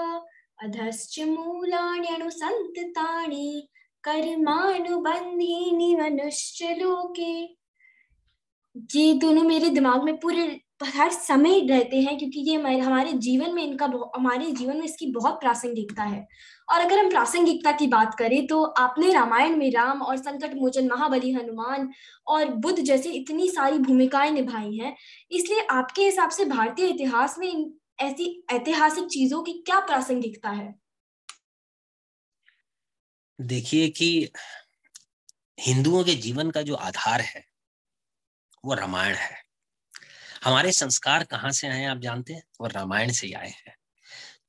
अधश्च 0.65 1.15
मूलाण्यनुसन्ततानि 1.29 2.29
कर्मानुबन्धीनि 4.05 5.91
मनुष्यलोके 6.01 7.33
ये 8.75 9.12
दोनों 9.15 9.43
मेरे 9.43 9.69
दिमाग 9.71 10.03
में 10.05 10.17
पूरे 10.21 10.61
हर 10.87 11.11
समय 11.12 11.61
रहते 11.69 11.97
हैं, 11.97 12.17
क्योंकि 12.19 12.41
ये 12.41 12.55
हमारे 12.79 13.12
जीवन 13.15 13.55
में 13.55 13.62
इनका 13.62 13.87
हमारे 14.17 14.50
जीवन 14.50 14.77
में 14.77 14.85
इसकी 14.85 15.07
बहुत 15.12 15.41
प्रासंगिकता 15.41 16.03
है। 16.03 16.27
और 16.69 16.81
अगर 16.81 16.99
हम 16.99 17.09
प्रासंगिकता 17.11 17.73
की 17.73 17.87
बात 17.87 18.15
करें 18.15 18.47
तो 18.47 18.62
आपने 18.62 19.12
रामायण 19.12 19.57
में 19.57 19.71
राम 19.73 20.03
और 20.03 20.17
संकट 20.19 20.55
मोचन, 20.55 20.89
महाबली, 20.89 21.33
हनुमान 21.33 21.91
और 22.27 22.53
बुद्ध 22.57 22.79
जैसे 22.81 23.11
इतनी 23.12 23.49
सारी 23.50 23.79
भूमिकाएँ 23.81 24.31
निभाई 24.31 24.77
हैं, 24.77 24.97
इसलिए 25.31 25.67
आपके 25.71 26.05
हिसाब 26.05 26.31
से 26.31 26.45
भारतीय 26.47 26.87
इतिहास 26.87 27.37
में 27.39 27.49
इन 27.49 27.73
ऐसी 28.00 28.43
ऐतिहासिक 28.53 29.07
चीज़ों 29.09 29.43
की 29.43 29.53
क्या 29.67 29.81
प्रासंगिकता 29.81 30.50
है? 30.50 30.75
देखिए 33.39 33.89
कि 33.91 34.29
हिंदुओं 35.59 36.05
के 36.05 36.15
जीवन 36.17 36.50
का 36.50 36.62
जो 36.62 36.75
आधार 36.77 37.21
है 37.23 37.45
वो 38.64 38.75
रामायण 38.75 39.14
है। 39.14 39.37
हमारे 40.45 40.73
संस्कार 40.73 41.25
कहाँ 41.25 41.50
से 41.52 41.69
आए 41.69 41.85
आप 41.85 41.99
जानते 41.99 42.33
हैं? 42.33 42.43
वो 42.61 42.67
रामायण 42.69 43.11
से 43.12 43.26
ही 43.26 43.33
आए 43.33 43.49
हैं। 43.49 43.75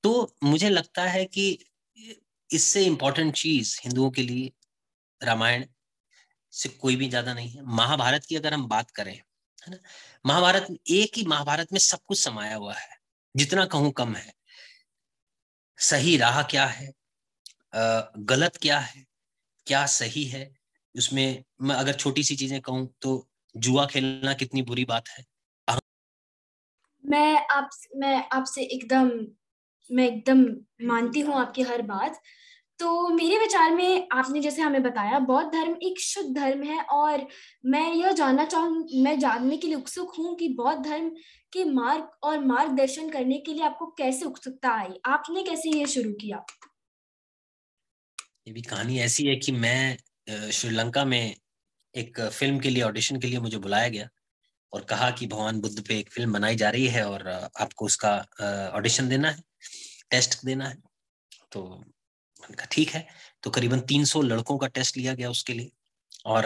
तो 0.03 0.35
मुझे 0.43 0.69
लगता 0.69 1.03
है 1.05 1.25
कि 1.27 1.57
इससे 2.49 2.85
इंपॉर्टेंट 2.85 3.33
चीज़ 3.35 3.79
हिंदुओं 3.83 4.09
के 4.11 4.23
लिए 4.23 4.51
रामायण 5.21 5.65
से 6.53 6.69
कोई 6.71 6.95
भी 6.95 7.09
ज़्यादा 7.09 7.33
नहीं 7.33 7.49
है। 7.49 7.61
महाभारत 7.67 8.25
की 8.25 8.35
अगर 8.35 8.53
हम 8.53 8.67
बात 8.67 8.91
करें, 8.91 9.13
है 9.13 9.71
ना? 9.71 9.77
महाभारत 10.25 10.67
एक 10.91 11.17
ही 11.17 11.25
महाभारत 11.25 11.73
में 11.73 11.79
सब 11.79 11.99
कुछ 12.07 12.19
समाया 12.19 12.55
हुआ 12.55 12.73
है। 12.73 12.89
जितना 13.35 13.65
कहूँ 13.65 13.91
कम 13.91 14.15
है। 14.15 14.31
सही 15.77 16.17
राह 16.17 16.41
क्या 16.45 16.65
है? 16.67 16.91
गलत 17.73 18.57
क्या 18.57 18.79
है? 18.79 19.05
क्या 19.67 19.85
सही 19.87 20.23
है? 20.25 20.49
उसमें 20.95 21.43
मैं 21.61 21.75
अगर 21.75 21.93
छोटी 21.95 22.23
सी 22.23 22.35
चीज़ें 22.35 22.59
कहूँ 22.61 22.87
तो 23.01 23.17
जुआ 23.55 23.85
खेलना 23.85 24.33
कितनी 24.33 24.61
बुरी 24.61 24.85
बात 24.85 25.09
है? 25.09 25.23
मैं 27.03 27.47
आप 27.51 27.69
मैं 27.97 28.29
आपसे 28.33 28.63
एकदम 28.63 29.09
मैं 29.89 30.07
एकदम 30.07 30.41
मानती 30.87 31.19
हूँ 31.19 31.35
आपकी 31.35 31.61
हर 31.61 31.81
बात। 31.81 32.21
तो 32.79 33.09
मेरे 33.09 33.37
विचार 33.39 33.71
में 33.75 34.07
आपने 34.11 34.39
जैसे 34.39 34.61
हमें 34.61 34.83
बताया 34.83 35.19
बौद्ध 35.19 35.51
धर्म 35.53 35.75
एक 35.83 35.99
शुद्ध 35.99 36.35
धर्म 36.35 36.63
है 36.63 36.81
और 36.83 37.27
मैं 37.65 37.93
यह 37.93 38.11
जानना 38.11 38.45
चाहूँ 38.45 38.87
मैं 39.03 39.19
जानने 39.19 39.57
के 39.57 39.67
लिए 39.67 39.75
उत्सुक 39.75 40.15
हूँ 40.15 40.35
कि 40.35 40.47
बौद्ध 40.49 40.83
धर्म 40.85 41.09
के 41.53 41.65
मार्ग 41.65 42.09
और 42.23 42.39
मार्गदर्शन 42.45 43.09
करने 43.09 43.37
के 43.37 43.53
लिए 43.53 43.63
आपको 43.63 43.85
कैसे 43.97 44.25
उत्सुकता 44.25 44.69
आई? 44.69 44.89
आपने 45.05 45.43
कैसे 45.43 45.69
ये 45.69 45.85
शुरू 45.85 46.13
किया? 46.13 46.43
ये 48.47 48.53
भी 48.53 48.61
कहानी 48.61 48.99
ऐसी 48.99 49.25
है 49.27 49.35
कि 49.35 49.51
मैं 49.51 49.97
श्रीलंका 50.51 51.05
में 51.05 51.35
एक 51.95 52.19
फ़िल्म 52.21 52.59
के 52.59 52.69
लिए, 52.69 52.83
ऑडिशन 52.83 53.19
के 53.19 53.27
लिए 53.27 53.39
मुझे 53.39 53.57
बुलाया 53.57 53.87
गया 53.89 54.07
और 54.73 54.83
कहा 54.85 55.09
कि 55.11 55.27
भगवान 55.27 55.59
बुद्ध 55.61 55.83
पे 55.87 55.97
एक 55.99 56.09
फ़िल्म 56.11 56.33
बनाई 56.33 56.55
जा 56.55 56.69
रही 56.69 56.87
है 56.87 57.03
और 57.05 57.27
आपको 57.29 57.85
उसका 57.85 58.15
ऑडिशन 58.75 59.09
देना 59.09 59.29
है, 59.29 59.41
टेस्ट 60.11 60.45
देना 60.45 60.67
है। 60.67 60.77
तो 61.51 61.83
ठीक 62.71 62.89
है। 62.89 63.05
तो 63.43 63.49
करीबन 63.49 63.79
300 63.81 64.21
लड़कों 64.21 64.57
का 64.57 64.67
टेस्ट 64.69 64.97
लिया 64.97 65.13
गया 65.13 65.29
उसके 65.29 65.53
लिए 65.53 65.71
और 66.25 66.45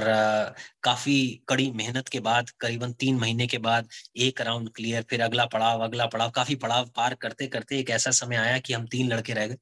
काफ़ी 0.84 1.16
कड़ी 1.50 1.70
मेहनत 1.72 2.08
के 2.08 2.20
बाद, 2.20 2.50
करीबन 2.60 2.92
तीन 2.94 3.18
महीने 3.20 3.48
के 3.48 3.58
बाद, 3.58 3.88
एक 4.18 4.42
राउंड 4.42 4.70
क्लियर, 4.76 5.06
फिर 5.10 5.22
अगला 5.22 5.46
पड़ाव 5.46 5.84
अगला 5.84 6.06
पड़ाव, 6.08 6.30
काफ़ी 6.32 6.56
पड़ाव 6.56 6.90
पार 6.96 7.14
करते 7.16 7.48
करते 7.48 7.80
एक 7.80 7.90
ऐसा 7.90 8.12
समय 8.14 8.36
आया 8.38 8.60
कि 8.60 8.74
हम 8.74 8.86
तीन 8.88 9.10
लड़के 9.10 9.34
रह 9.34 9.48
गए 9.48 9.58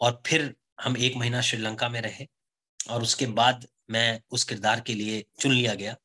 और 0.00 0.20
फिर 0.26 0.54
हम 0.82 0.96
एक 0.96 1.16
महीना 1.16 1.40
श्रीलंका 1.42 1.88
में 1.88 2.00
रहे। 2.00 2.26
और 2.88 3.02
उसके 3.02 3.26
बाद 3.28 3.66
मैं 3.90 4.20
उस 4.30 4.44
किरदार 4.44 4.80
के 4.80 4.94
लिए 4.94 5.24
चुन 5.40 5.52
लिया 5.52 5.74
गया, 5.74 5.96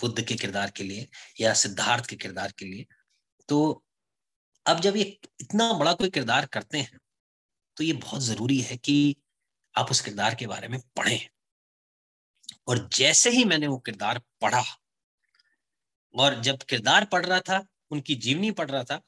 बुद्ध 0.00 0.22
के 0.22 0.34
किरदार 0.34 0.70
के 0.70 0.84
लिए 0.84 1.06
या 1.40 1.52
सिद्धार्थ 1.54 2.06
के 2.06 2.16
किरदार 2.16 2.52
के 2.58 2.64
लिए। 2.64 2.86
तो 3.48 3.84
अब 4.66 4.80
जब 4.80 4.96
ये 4.96 5.04
इतना 5.40 5.72
बड़ा 5.72 5.92
कोई 5.94 6.10
किरदार 6.10 6.46
करते 6.46 6.78
हैं 6.78 6.98
तो 7.76 7.84
ये 7.84 7.92
बहुत 7.94 8.22
ज़रूरी 8.22 8.60
है 8.60 8.76
कि 8.76 9.16
आप 9.74 9.90
उस 9.90 10.00
किरदार 10.00 10.34
के 10.34 10.46
बारे 10.46 10.68
में 10.68 10.80
पढ़ें। 10.96 11.28
और 12.68 12.88
जैसे 12.92 13.30
ही 13.30 13.44
मैंने 13.44 13.66
वो 13.66 13.78
किरदार 13.78 14.18
पढ़ा, 14.42 14.62
और 16.14 16.40
जब 16.42 16.62
किरदार 16.62 17.04
पढ़ 17.04 17.26
रहा 17.26 17.40
था, 17.40 17.64
उनकी 17.90 18.14
जीवनी 18.16 18.50
पढ़ 18.52 18.70
रहा 18.70 18.84
था 18.84 19.00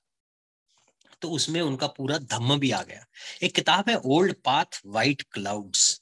तो 1.23 1.31
उसमें 1.31 1.61
उनका 1.61 1.87
पूरा 1.89 2.19
धम्म 2.21 2.59
भी 2.59 2.71
आ 2.71 2.83
गया। 2.83 3.05
एक 3.43 3.55
किताब 3.55 3.91
है, 3.91 3.97
ओल्ड 3.97 4.35
पाथ 4.45 4.81
वाइट 4.87 5.23
क्लाउड्स। 5.33 6.02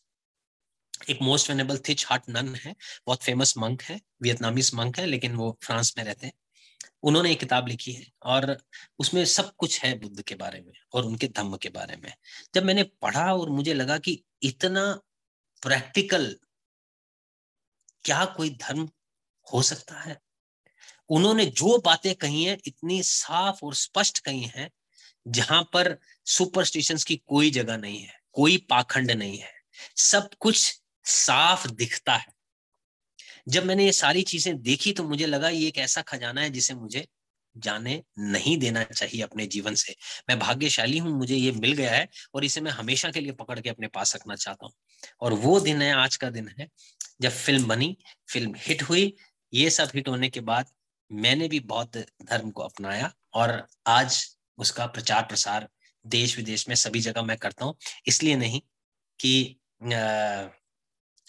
एक 1.09 1.19
most 1.23 1.51
venerable 1.51 1.79
Thich 1.79 2.07
Nhat 2.07 2.23
Hanh 2.29 2.55
है, 2.55 2.77
बहुत 3.07 3.23
फ़ेमस 3.23 3.55
मंक 3.59 3.83
है 3.83 4.01
वियतनामीज 4.23 4.71
मंक 4.75 4.99
है, 4.99 5.07
लेकिन 5.07 5.35
वो 5.35 5.59
फ्रांस 5.63 5.95
में 5.99 6.05
रहते 6.05 6.27
हैं। 6.27 6.33
उन्होंने 7.03 7.33
एक 7.33 7.41
किताब 7.41 7.69
लिखी 7.69 7.93
है 7.93 8.07
और 8.23 8.63
उसमें 8.99 9.25
सब 9.25 9.55
कुछ 9.59 9.85
है 9.85 9.99
बुद्ध 9.99 10.23
के 10.23 10.35
बारे 10.35 10.61
में 10.61 10.73
और 10.93 11.05
उनके 11.05 11.29
धम्म 11.29 11.57
के 11.57 11.69
बारे 11.69 11.97
में। 11.97 12.15
जब 12.55 12.65
मैंने 12.65 12.83
पढ़ा 12.83 13.35
और 13.35 13.51
मुझे 13.51 13.75
लगा 13.75 13.99
कि 13.99 14.25
इतना 14.43 15.01
प्रैक्टिकल 15.63 16.37
क्या 18.05 18.25
कोई 18.25 18.51
धर्म 18.51 18.91
हो 19.55 19.63
सकता 19.63 20.01
है? 20.01 20.21
उन्होंने 21.09 21.47
जो 21.47 21.79
बातें 21.79 22.15
कही 22.15 22.45
हैं, 22.45 22.59
इतनी 22.67 23.03
साफ़ 23.03 23.65
और 23.65 23.75
स्पष्ट 23.75 24.19
कही 24.19 24.43
हैं, 24.43 24.71
जहाँ 25.29 25.71
पर 25.73 25.99
सुपरस्टिशंस 26.27 27.05
की 27.05 27.17
कोई 27.17 27.51
जगह 27.51 27.77
नहीं 27.77 28.01
है, 28.01 28.21
कोई 28.33 28.57
पाखंड 28.57 29.11
नहीं 29.11 29.39
है। 29.39 29.53
सब 29.97 30.31
कुछ 30.41 30.80
साफ़ 31.11 31.67
दिखता 31.69 32.15
है। 32.15 32.27
जब 33.49 33.65
मैंने 33.65 33.85
ये 33.85 33.93
सारी 33.95 34.23
चीज़ें 34.25 34.61
देखी 34.63 34.93
तो 34.93 35.05
मुझे 35.05 35.27
लगा 35.27 35.49
ये 35.51 35.67
एक 35.69 35.79
ऐसा 35.79 36.03
खजाना 36.03 36.41
है 36.41 36.51
जिसे 36.51 36.75
मुझे 36.77 37.07
जाने 37.57 38.03
नहीं 38.21 38.57
देना 38.59 38.83
चाहिए 38.85 39.23
अपने 39.23 39.47
जीवन 39.47 39.75
से। 39.75 39.95
मैं 40.29 40.39
भाग्यशाली 40.39 40.99
हूँ 40.99 41.13
मुझे 41.13 41.37
ये 41.37 41.53
मिल 41.53 41.73
गया 41.73 41.91
है 41.93 42.09
और 42.35 42.45
इसे 42.45 42.61
मैं 42.61 42.71
हमेशा 42.73 43.11
के 43.11 43.21
लिए 43.21 43.33
पकड़ 43.33 43.59
के 43.61 43.71
अपने 43.71 43.89
पास 43.89 44.15
रखना 44.15 44.35
चाहता 44.37 44.67
हूँ। 44.67 44.73
और 45.21 45.33
वो 45.37 45.59
दिन 45.61 45.83
है 45.83 45.93
आज 45.95 46.17
का 46.17 46.31
दिन 46.31 46.49
है 46.59 46.69
जब 47.23 47.31
फ़िल्म 47.31 47.67
बनी 47.69 47.97
फ़िल्म 48.29 48.55
हिट 48.59 48.83
हुई 48.83 49.13
ये 49.53 49.71
सब 49.71 49.91
हिट 49.95 50.09
होने 50.09 50.29
के 50.29 50.41
बाद 50.43 50.71
मैंने 51.11 51.49
भी 51.49 51.61
बौद्ध 51.67 52.05
धर्म 52.23 52.51
को 52.51 52.63
अपनाया 52.63 53.13
और 53.35 53.67
आज 53.89 54.25
उसका 54.59 54.87
प्रचार 54.89 55.23
प्रसार 55.23 55.69
देश 56.05 56.37
विदेश 56.37 56.69
में 56.69 56.75
सभी 56.77 57.01
जगह 57.01 57.23
मैं 57.23 57.37
करता 57.39 57.65
हूँ। 57.65 57.75
इसलिए 58.07 58.37
नहीं 58.37 58.61
कि 59.21 59.57
आ, 59.85 60.49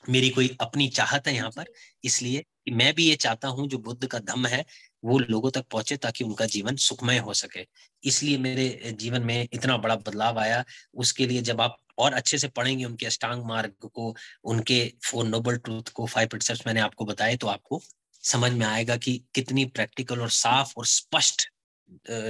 मेरी 0.04 0.30
कोई 0.30 0.56
अपनी 0.62 0.88
चाहत 0.90 1.28
है 1.28 1.34
यहाँ 1.36 1.50
पर 1.52 1.66
इसलिए 2.04 2.44
मैं 2.72 2.94
भी 2.96 3.06
ये 3.06 3.16
चाहता 3.18 3.48
हूँ 3.50 3.68
जो 3.68 3.78
बुद्ध 3.80 4.08
का 4.08 4.20
धम्म 4.22 4.48
है 4.48 4.64
वो 5.04 5.18
लोगों 5.20 5.50
तक 5.52 5.66
पहुँचे 5.72 5.98
ताकि 5.98 6.24
उनका 6.24 6.46
जीवन 6.48 6.76
सुखमय 6.78 7.18
हो 7.20 7.34
सके। 7.34 7.66
इसलिए 8.04 8.38
मेरे 8.38 8.94
जीवन 9.00 9.24
में 9.24 9.48
इतना 9.54 9.78
बड़ा 9.78 9.96
बदलाव 9.98 10.40
आया। 10.40 10.64
उसके 10.96 11.28
लिए 11.28 11.42
जब 11.42 11.62
आप 11.62 11.78
और 11.98 12.14
अच्छे 12.14 12.38
से 12.38 12.48
पढ़ेंगे 12.50 12.86
उनके 12.86 13.06
अष्टांग 13.06 13.44
मार्ग 13.46 13.90
को 13.90 14.14
उनके 14.46 14.84
फोर 15.06 15.26
नोबल 15.28 15.58
ट्रूथ 15.58 15.92
को 15.96 16.06
फाइव 16.08 16.28
प्रिंसिपल्स 16.28 16.68
मैंने 16.68 16.80
आपको 16.82 17.06
बताए 17.06 17.36
तो 17.38 17.48
आपको 17.48 17.82
समझ 18.24 18.52
में 18.54 18.66
आएगा 18.66 18.98
कि 18.98 19.18
कितनी 19.36 19.66
प्रैक्टिकल 19.68 20.22
और 20.22 20.30
साफ़ 20.32 20.74
और 20.78 20.86
स्पष्ट 20.88 21.50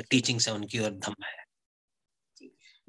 टीचिंग्स 0.09 0.47
है 0.47 0.53
उनकी 0.53 0.79
और 0.79 0.91
धम्म 0.91 1.25
है। 1.25 1.40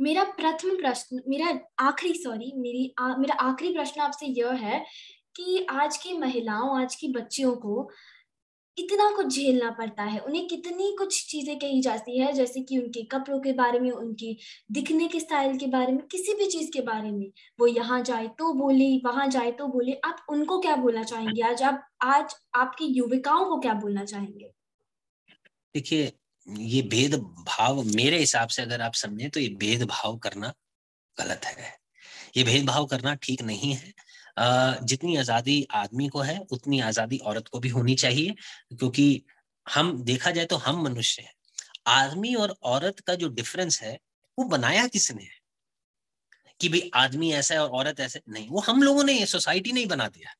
मेरा 0.02 0.23
प्रथम 0.37 0.76
प्रश्न 0.76 1.21
मेरा 1.28 1.59
आखिरी 1.78 2.14
सॉरी 2.14 2.52
मेरी 2.56 2.94
आ, 2.99 3.16
मेरा 3.16 3.35
आखिरी 3.35 3.73
प्रश्न 3.75 4.00
आपसे 4.00 4.26
यह 4.26 4.52
है 4.62 4.85
कि 5.37 5.66
आज 5.71 5.97
की 5.97 6.16
महिलाओं 6.18 6.80
आज 6.80 6.94
की 6.94 7.09
बच्चियों 7.12 7.54
को 7.56 7.88
इतना 8.78 9.09
कुछ 9.16 9.26
झेलना 9.26 9.71
पड़ता 9.71 10.02
है? 10.02 10.18
उन्हें 10.18 10.47
कितनी 10.49 10.94
कुछ 10.99 11.26
चीज़ें 11.30 11.59
कही 11.59 11.80
जाती 11.82 12.18
है 12.18 12.32
जैसे 12.32 12.61
कि 12.62 12.78
उनके 12.78 13.02
कपड़ों 13.02 13.38
के 13.40 13.52
बारे 13.52 13.80
में 13.80 13.90
उनके 13.90 14.32
दिखने 14.73 15.09
के 15.09 15.21
स्टाइल 15.21 15.56
के 15.59 15.66
बारे 15.66 15.92
में 15.92 16.00
किसी 16.06 16.35
भी 16.35 16.47
चीज़ 16.47 16.71
के 16.73 16.80
बारे 16.80 17.11
में। 17.11 17.30
वो 17.61 17.66
यहाँ 17.66 18.00
जाए 18.02 18.26
तो 18.38 18.52
बोले 18.52 18.88
वहाँ 19.04 19.26
जाए 19.28 19.52
तो 19.52 19.66
बोले 19.66 19.92
आप 20.04 20.25
उनको 20.30 20.59
क्या 20.61 20.76
बोलना 20.76 21.02
चाहेंगे? 21.02 21.42
आज 21.42 21.62
आप 21.62 21.85
आज 22.02 22.35
आपकी 22.54 22.87
युविकाओं 22.94 23.44
को 23.44 23.61
क्या 23.61 23.75
बोलना 23.75 24.04
चाहेंगे? 24.04 24.50
देखिए 25.75 26.12
ये 26.46 26.82
भेद 26.82 27.14
भाव 27.49 27.82
मेरे 27.87 28.18
हिसाब 28.18 28.49
से 28.49 28.62
अगर 28.62 28.80
आप 28.80 28.94
समझें 28.94 29.28
तो 29.30 29.40
ये 29.40 29.49
भेदभाव 29.56 30.16
करना 30.18 30.52
गलत 31.16 31.44
है। 31.46 31.76
ये 32.37 32.44
भेदभाव 32.44 32.87
करना 32.87 33.14
ठीक 33.16 33.42
नहीं 33.42 33.72
है। 33.75 33.92
जितनी 34.84 35.16
आज़ादी 35.16 35.66
आदमी 35.75 36.08
को 36.08 36.20
है, 36.20 36.38
उतनी 36.52 36.80
आज़ादी 36.80 37.18
औरत 37.18 37.49
को 37.49 37.58
भी 37.61 37.68
होनी 37.68 37.94
चाहिए, 37.94 38.34
क्योंकि 38.72 39.22
हम, 39.66 40.02
देखा 40.02 40.30
जाए 40.30 40.44
तो 40.44 40.56
हम 40.56 40.82
मनुष्य 40.84 41.22
हैं। 41.22 41.32
आदमी 41.88 42.34
और 42.34 42.56
औरत 42.64 43.00
का 43.00 43.14
जो 43.14 43.28
डिफरेंस 43.30 43.80
है, 43.82 43.99
वो 44.38 44.44
बनाया 44.46 44.87
किसने? 44.87 45.22
है 45.22 45.40
कि 46.61 46.68
भाई 46.68 46.90
आदमी 46.94 47.32
ऐसा 47.32 47.54
है 47.54 47.61
और 47.61 47.70
औरत 47.70 48.00
ऐसे, 48.00 48.20
नहीं, 48.28 48.49
वो 48.49 48.61
हम 48.61 48.82
लोगों 48.82 49.04
ने 49.04 49.25
सोसाइटी 49.26 49.72
नहीं 49.72 49.87
बना 49.87 50.08
दिया। 50.08 50.34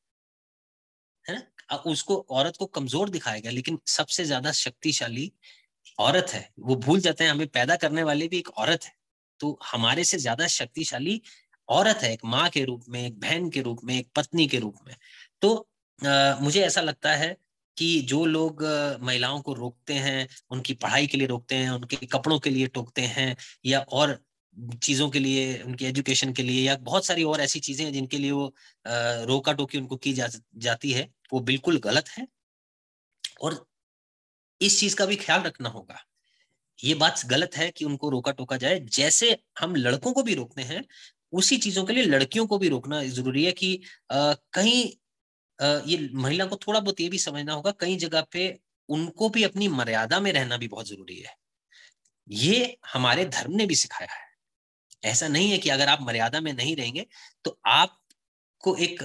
है 1.27 1.35
ना? 1.35 1.77
उसको, 1.77 2.17
औरत 2.31 2.57
को 2.57 2.67
कमज़ोर 2.69 3.11
दिखाया 3.11 3.41
गया, 3.41 3.53
लेकिन 3.53 3.79
सबसे 3.89 4.25
ज़्यादा 4.25 4.53
शक्तिशाली 4.53 5.31
औरत 5.99 6.31
है 6.31 6.49
वो 6.61 6.77
भूल 6.79 7.01
जाते 7.01 7.25
हैं 7.25 7.31
हमें 7.31 7.47
पैदा 7.49 7.77
करने 7.77 8.03
वाली 8.03 8.29
भी 8.29 8.39
एक 8.39 8.49
औरत 8.51 8.85
है। 8.85 8.93
तो 9.41 9.59
हमारे 9.65 10.05
से 10.05 10.19
ज़्यादा 10.19 10.47
शक्तिशाली 10.49 11.21
औरत 11.69 12.01
है 12.03 12.13
एक 12.13 12.25
माँ 12.27 12.49
के 12.51 12.65
रूप 12.65 12.85
में 12.89 13.05
एक 13.07 13.19
बहन 13.21 13.49
के 13.51 13.61
रूप 13.63 13.81
में 13.85 13.99
एक 13.99 14.09
पत्नी 14.17 14.47
के 14.49 14.59
रूप 14.59 14.77
में। 14.87 14.97
तो 15.43 15.55
आ, 16.01 16.37
मुझे 16.41 16.63
ऐसा 16.63 16.81
लगता 16.81 17.13
है 17.17 17.37
कि 17.77 18.01
जो 18.03 18.25
लोग 18.27 18.63
महिलाओं 19.03 19.41
को 19.43 19.53
रोकते 19.55 19.95
हैं 19.97 20.29
उनकी 20.51 20.75
पढ़ाई 20.77 21.07
के 21.07 21.19
लिए 21.19 21.27
रोकते 21.27 21.57
हैं 21.57 21.71
उनके 21.71 21.97
कपड़ों 22.07 22.39
के 22.39 22.51
लिए 22.51 22.67
टोकते 22.69 23.03
हैं 23.09 23.37
या 23.67 23.81
और 23.93 24.19
चीज़ों 24.83 25.09
के 25.11 25.19
लिए 25.19 25.63
उनकी 25.63 25.85
एजुकेशन 25.87 26.33
के 26.33 26.43
लिए 26.43 26.63
या 26.63 26.77
बहुत 26.83 27.07
सारी 27.07 27.23
और 27.25 27.41
ऐसी 27.41 27.61
चीज़ें 27.61 27.85
हैं 27.85 27.93
जिनके 27.93 28.19
लिए 28.19 28.31
वो 28.33 28.47
रोका 29.27 29.53
टोकी 29.53 29.79
उनको 29.79 29.97
की 29.99 30.13
जा, 30.13 30.29
जाती 30.57 30.91
है 30.93 31.09
वो 31.33 31.41
बिल्कुल 31.43 31.79
गलत 31.81 32.09
है। 32.09 32.27
और 33.43 33.65
इस 34.63 34.79
चीज़ 34.81 34.97
का 34.97 35.07
भी 35.07 35.17
ख्याल 35.17 35.43
रखना 35.43 35.69
होगा। 35.69 35.99
ये 36.85 36.95
बात 36.95 37.21
गलत 37.27 37.57
है 37.57 37.71
कि 37.71 37.85
उनको 37.85 38.11
रोका 38.11 38.33
टोका 38.33 38.57
जाए। 38.57 38.79
जैसे 38.81 39.37
हम 39.61 39.75
लड़कों 39.77 40.13
को 40.13 40.23
भी 40.23 40.35
रोकते 40.35 40.63
हैं 40.63 40.85
उसी 41.33 41.57
चीज़ों 41.57 41.85
के 41.85 41.93
लिए 41.93 42.05
लड़कियों 42.05 42.47
को 42.47 42.59
भी 42.59 42.69
रोकना 42.69 43.03
ज़रूरी 43.05 43.45
है 43.45 43.53
कि 43.53 43.81
आ, 44.13 44.35
कहीं 44.53 44.85
आ, 45.61 45.81
ये 45.87 46.09
महिला 46.15 46.45
को 46.47 46.57
थोड़ा 46.57 46.81
बहुत 46.81 47.01
ये 47.01 47.09
भी 47.09 47.19
समझना 47.19 47.53
होगा 47.53 47.71
कई 47.81 47.97
जगह 47.97 48.27
पे 48.33 48.59
उनको 48.89 49.29
भी 49.29 49.45
अपनी 49.45 49.69
मर्यादा 49.69 50.21
में 50.21 50.33
रहना 50.33 50.57
भी 50.57 50.69
बहुत 50.69 50.89
ज़रूरी 50.89 51.19
है। 51.21 51.37
ये 52.31 52.79
हमारे 52.93 53.25
धर्म 53.25 53.53
ने 53.53 53.67
भी 53.67 53.75
सिखाया 53.75 54.13
है। 54.13 54.31
ऐसा 55.05 55.29
नहीं 55.29 55.51
है 55.51 55.59
कि 55.59 55.69
अगर 55.69 55.89
आप 55.89 56.03
मर्यादा 56.03 56.41
में 56.41 56.53
नहीं 56.53 56.77
रहेंगे 56.77 57.07
तो 57.45 57.59
आपको 58.65 58.75
एक 58.79 59.03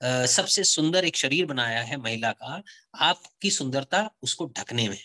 आ, 0.00 0.26
सबसे 0.26 0.62
सुंदर 0.64 1.04
एक 1.04 1.16
शरीर 1.16 1.46
बनाया 1.46 1.80
है 1.82 1.96
महिला 1.98 2.30
का 2.34 2.62
आपकी 3.02 3.50
सुंदरता 3.50 4.00
उसको 4.22 4.46
ढकने 4.58 4.88
में 4.88 4.94
है। 4.96 5.02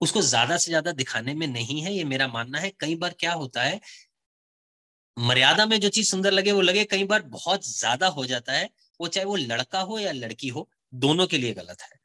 उसको 0.00 0.20
ज़्यादा 0.22 0.56
से 0.56 0.70
ज़्यादा 0.70 0.92
दिखाने 0.92 1.34
में 1.34 1.46
नहीं 1.48 1.80
है 1.82 1.92
ये 1.94 2.04
मेरा 2.04 2.28
मानना 2.28 2.58
है। 2.58 2.70
कई 2.80 2.94
बार 2.96 3.14
क्या 3.20 3.32
होता 3.34 3.62
है 3.62 3.80
मर्यादा 5.16 5.66
में 5.66 5.78
जो 5.80 5.88
चीज़ 5.90 6.10
सुंदर 6.10 6.32
लगे 6.32 6.52
वो 6.52 6.60
लगे 6.62 6.84
कई 6.86 7.04
बार 7.04 7.22
बहुत 7.30 7.66
ज़्यादा 7.68 8.06
हो 8.10 8.24
जाता 8.26 8.52
है 8.52 8.68
वो 9.00 9.08
चाहे 9.08 9.24
वो 9.26 9.36
लड़का 9.38 9.80
हो 9.82 9.98
या 9.98 10.12
लड़की 10.14 10.48
हो 10.50 10.68
दोनों 10.96 11.26
के 11.26 11.38
लिए 11.38 11.52
गलत 11.54 11.82
है। 11.82 11.98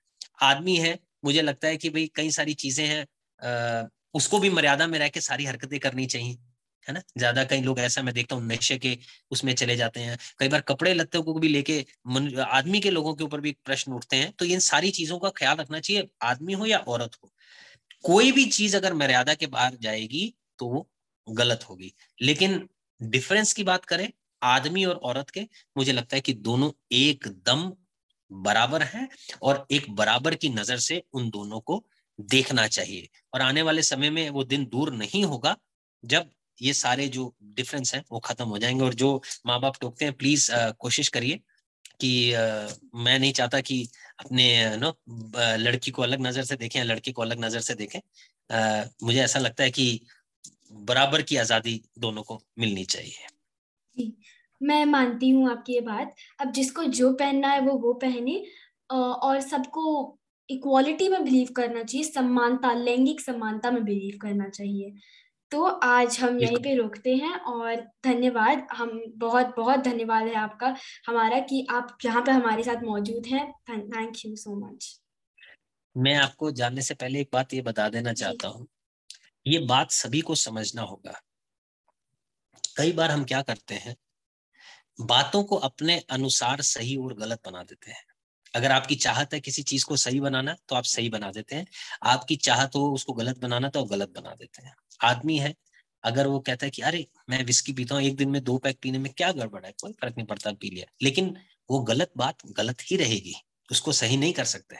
आदमी 0.43 0.75
है 0.77 0.97
मुझे 1.25 1.41
लगता 1.41 1.67
है 1.67 1.77
कि 1.77 1.89
भाई 1.89 2.09
कई 2.15 2.31
सारी 2.31 2.53
चीज़ें 2.55 2.85
हैं 2.85 3.05
उसको 4.15 4.39
भी 4.39 4.49
मर्यादा 4.51 4.87
में 4.87 4.99
रह 4.99 5.09
के 5.09 5.21
सारी 5.21 5.45
हरकतें 5.45 5.79
करनी 5.79 6.05
चाहिए। 6.07 6.37
है 6.87 6.93
ना? 6.93 7.01
ज़्यादा 7.17 7.43
कई 7.45 7.61
लोग 7.61 7.79
ऐसा 7.79 8.01
मैं 8.01 8.13
देखता 8.13 8.35
हूँ, 8.35 8.45
नशे 8.45 8.77
के 8.77 8.97
उसमें 9.31 9.53
चले 9.55 9.75
जाते 9.75 9.99
हैं। 9.99 10.17
कई 10.39 10.47
बार 10.47 10.61
कपड़े 10.63 10.93
लत्ते 10.93 11.19
को 11.21 11.33
भी 11.35 11.47
लेके 11.49 11.85
आदमी 12.41 12.79
के 12.79 12.89
लोगों 12.91 13.13
के 13.15 13.23
ऊपर 13.23 13.41
भी 13.41 13.55
प्रश्न 13.65 13.93
उठते 13.93 14.15
हैं 14.17 14.31
तो 14.33 14.45
इन 14.47 14.59
सारी 14.61 14.91
चीज़ों 14.91 15.19
का 15.19 15.29
ख्याल 15.31 15.57
रखना 15.57 15.79
चाहिए, 15.79 16.07
आदमी 16.23 16.53
हो 16.53 16.65
या 16.65 16.77
औरत 16.79 17.15
हो। 17.15 17.31
कोई 18.03 18.31
भी 18.31 18.45
चीज़ 18.47 18.75
अगर 18.77 18.93
मर्यादा 18.95 19.33
के 19.33 19.47
बाहर 19.47 19.75
जाएगी 19.81 20.33
तो 20.59 20.67
वो 20.67 20.87
गलत 21.27 21.65
होगी। 21.69 21.93
लेकिन 22.19 22.67
डिफरेंस 23.01 23.53
की 23.53 23.63
बात 23.63 23.85
करें, 23.85 24.09
आदमी 24.41 24.85
और 24.85 24.95
औरत 24.95 25.29
के, 25.29 25.41
मुझे 25.75 25.91
लगता 25.91 26.15
है 26.15 26.21
कि 26.21 26.33
दोनों 26.35 26.71
एकदम 26.93 27.71
बराबर 28.31 28.83
हैं 28.83 29.07
और 29.41 29.65
एक 29.71 29.89
बराबर 29.91 30.35
की 30.35 30.49
नज़र 30.49 30.77
से 30.79 31.01
उन 31.13 31.29
दोनों 31.29 31.59
को 31.61 31.83
देखना 32.19 32.67
चाहिए। 32.69 33.07
और 33.33 33.41
आने 33.41 33.61
वाले 33.61 33.81
समय 33.83 34.09
में 34.09 34.29
वो 34.29 34.43
दिन 34.45 34.65
दूर 34.67 34.91
नहीं 34.93 35.23
होगा, 35.25 35.55
जब 36.03 36.29
ये 36.61 36.73
सारे 36.75 37.07
जो 37.09 37.33
डिफरेंस 37.55 37.93
हैं 37.95 38.03
वो 38.11 38.19
खत्म 38.21 38.45
हो 38.47 38.57
जाएँगे। 38.57 38.83
और 38.85 38.93
जो 38.95 39.21
माँ 39.47 39.59
बाप 39.61 39.77
टोकते 39.81 40.05
हैं 40.05 40.13
प्लीज़ 40.15 40.49
कोशिश 40.79 41.07
करिए 41.09 41.39
कि 42.01 42.33
आ, 42.33 42.67
मैं 42.95 43.19
नहीं 43.19 43.31
चाहता 43.33 43.61
कि 43.61 43.83
अपने 44.19 44.77
नो 44.77 44.93
लड़की 45.59 45.91
को 45.91 46.01
अलग 46.03 46.21
नज़र 46.27 46.43
से 46.43 46.55
देखें 46.57 46.83
लड़की 46.85 47.11
को 47.11 47.21
अलग 47.21 47.45
नज़र 47.45 47.59
से 47.61 47.75
देखें। 47.75 47.99
आ, 48.49 48.85
मुझे 49.03 49.19
ऐसा 49.21 49.39
लगता 49.39 49.63
है 49.63 49.71
कि 49.71 49.99
बराबर 50.73 51.21
की 51.23 51.37
आज़ादी 51.37 51.81
दोनों 51.99 52.23
को 52.23 52.41
मिलनी 52.59 52.85
चाहिए। 52.85 53.27
मैं 54.61 54.85
मानती 54.85 55.29
हूँ 55.29 55.49
आपकी 55.51 55.73
ये 55.73 55.81
बात। 55.81 56.13
अब 56.41 56.51
जिसको 56.53 56.83
जो 56.85 57.11
पहनना 57.13 57.49
है 57.49 57.59
वो 57.61 57.73
वो 57.79 57.93
पहने। 57.95 58.43
और 58.89 59.39
सबको 59.41 59.83
इक्वालिटी 60.49 61.07
में 61.09 61.23
बिलीव 61.23 61.47
करना 61.55 61.83
चाहिए 61.83 62.03
समानता 62.05 62.73
लैंगिक 62.73 63.21
समानता 63.21 63.71
में 63.71 63.83
बिलीव 63.85 64.17
करना 64.21 64.47
चाहिए। 64.49 64.93
तो 65.51 65.63
आज 65.63 66.17
हम 66.19 66.39
यहीं 66.39 66.57
पे 66.57 66.73
रोकते 66.75 67.15
हैं 67.15 67.33
और 67.33 67.75
धन्यवाद 68.03 68.67
हम 68.73 68.89
बहुत 69.17 69.53
बहुत 69.57 69.79
धन्यवाद 69.79 70.27
है 70.27 70.35
आपका 70.35 70.75
हमारा 71.07 71.39
कि 71.41 71.65
आप 71.71 71.97
यहाँ 72.05 72.21
पे 72.21 72.31
हमारे 72.31 72.63
साथ 72.63 72.83
मौजूद 72.83 73.25
हैं। 73.25 73.51
Thank 73.69 74.25
you 74.25 74.35
so 74.35 74.55
much. 74.57 74.99
मैं 75.95 76.15
आपको 76.15 76.51
जानने 76.53 76.81
से 76.81 76.93
पहले 76.93 77.21
एक 77.21 77.29
बात 77.33 77.53
ये 77.53 77.61
बता 77.61 77.87
देना 77.89 78.13
चाहता 78.13 78.47
हूँ 78.47 78.67
ये 79.45 79.59
बात 79.67 79.91
सभी 79.91 80.21
को 80.21 80.35
समझना 80.37 80.81
होगा। 80.81 81.13
कई 82.77 82.91
बार 82.91 83.11
हम 83.11 83.23
क्या 83.23 83.41
करते 83.43 83.75
हैं 83.75 83.95
बातों 85.01 85.43
को 85.43 85.55
अपने 85.63 85.97
अनुसार 86.11 86.61
सही 86.63 86.95
और 86.97 87.13
गलत 87.13 87.39
बना 87.45 87.63
देते 87.63 87.91
हैं। 87.91 88.03
अगर 88.53 88.71
आपकी 88.71 88.95
चाहत 88.97 89.33
है 89.33 89.39
किसी 89.39 89.63
चीज़ 89.63 89.85
को 89.85 89.95
सही 89.97 90.19
बनाना 90.19 90.55
तो 90.69 90.75
आप 90.75 90.83
सही 90.85 91.09
बना 91.09 91.31
देते 91.31 91.55
हैं। 91.55 91.65
आपकी 92.05 92.35
चाहत 92.37 92.75
हो 92.75 92.89
उसको 92.93 93.13
गलत 93.13 93.39
बनाना 93.39 93.69
तो 93.69 93.81
आप 93.81 93.87
गलत 93.87 94.13
बना 94.15 94.33
देते 94.35 94.65
हैं। 94.65 94.73
आदमी 95.01 95.37
है 95.39 95.53
अगर 96.03 96.27
वो 96.27 96.39
कहता 96.41 96.65
है 96.65 96.69
कि 96.71 96.81
अरे 96.81 97.05
मैं 97.29 97.43
विस्की 97.45 97.73
पीता 97.73 97.95
हूँ 97.95 98.03
एक 98.03 98.15
दिन 98.15 98.29
में 98.29 98.43
दो 98.43 98.57
पैक 98.57 98.77
पीने 98.81 98.99
में 98.99 99.11
क्या 99.13 99.31
गड़बड़ 99.31 99.65
है? 99.65 99.71
कोई 99.81 99.91
फ़र्क 99.93 100.15
नहीं 100.17 100.27
पड़ता 100.27 100.51
पी 100.53 100.69
लिया। 100.69 100.85
लेकिन 101.03 101.35
वो 101.69 101.79
गलत 101.83 102.11
बात 102.17 102.45
गलत 102.57 102.81
ही 102.91 102.97
रहेगी 102.97 103.33
उसको 103.69 103.91
सही 103.93 104.17
नहीं 104.17 104.33
कर 104.33 104.45
सकते 104.45 104.75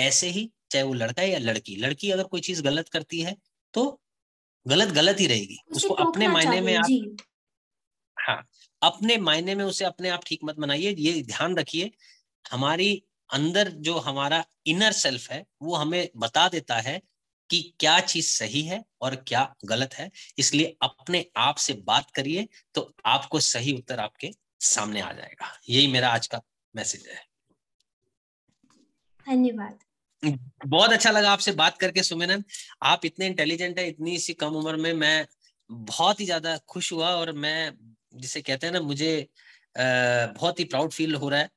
ऐसे 0.00 0.28
ही 0.30 0.50
चाहे 0.70 0.84
वो 0.84 0.94
लड़का 0.94 1.22
है 1.22 1.30
या 1.30 1.38
लड़की 1.38 1.76
लड़की 1.76 2.10
अगर 2.10 2.24
कोई 2.24 2.40
चीज़ 2.40 2.62
गलत 2.62 2.88
करती 2.88 3.20
है 3.20 3.36
तो 3.74 3.84
गलत 4.66 4.88
गलत 4.88 5.20
ही 5.20 5.26
रहेगी। 5.26 5.58
उसको 5.76 5.94
अपने 5.96 6.28
मायने 6.28 6.60
में 6.60 6.74
आप 6.76 6.90
हाँ 8.16 8.42
अपने 8.82 9.16
मायने 9.18 9.54
में 9.54 9.64
उसे 9.64 9.84
अपने 9.84 10.08
आप 10.08 10.20
ठीक 10.26 10.40
मत 10.44 10.56
बनाइए 10.56 10.94
ये 10.98 11.22
ध्यान 11.22 11.56
रखिए 11.56 11.90
हमारी 12.52 12.90
अंदर 13.30 13.68
जो 13.80 13.98
हमारा 13.98 14.44
इनर 14.66 14.92
सेल्फ 14.92 15.30
है 15.30 15.44
वो 15.62 15.74
हमें 15.76 16.08
बता 16.16 16.48
देता 16.48 16.76
है 16.80 17.00
कि 17.50 17.60
क्या 17.80 17.98
चीज़ 18.02 18.26
सही 18.28 18.62
है 18.62 18.82
और 19.00 19.14
क्या 19.28 19.42
गलत 19.64 19.94
है। 19.94 20.10
इसलिए 20.38 20.76
अपने 20.82 21.24
आप 21.36 21.56
से 21.56 21.72
बात 21.86 22.10
करिए 22.10 22.46
तो 22.74 22.92
आपको 23.06 23.40
सही 23.42 23.72
उत्तर 23.72 24.00
आपके 24.00 24.30
सामने 24.60 25.00
आ 25.00 25.12
जाएगा। 25.12 25.52
यही 25.68 25.86
मेरा 25.86 26.08
आज 26.08 26.26
का 26.26 26.40
मैसेज 26.74 27.06
है। 27.08 27.26
धन्यवाद। 29.26 29.78
बहुत 30.66 30.92
अच्छा 30.92 31.10
लगा 31.10 31.30
आपसे 31.30 31.52
बात 31.52 31.76
करके 31.78 32.02
सुमेनन 32.02 32.42
आप 32.82 33.04
इतने 33.04 33.26
इंटेलिजेंट 33.26 33.78
है 33.78 33.86
इतनी 33.88 34.18
सी 34.18 34.32
कम 34.34 34.54
उम्र 34.56 34.76
में 34.76 34.92
मैं 34.94 35.26
बहुत 35.70 36.20
ही 36.20 36.24
ज़्यादा 36.24 36.56
खुश 36.68 36.92
हुआ 36.92 37.10
और 37.10 37.32
मैं 37.34 37.72
जिसे 38.14 38.40
कहते 38.40 38.66
हैं 38.66 38.72
ना 38.74 38.80
मुझे 38.80 39.28
बहुत 39.78 40.60
ही 40.60 40.64
प्राउड 40.64 40.92
फील 40.92 41.14
हो 41.14 41.28
रहा 41.28 41.40
है। 41.40 41.50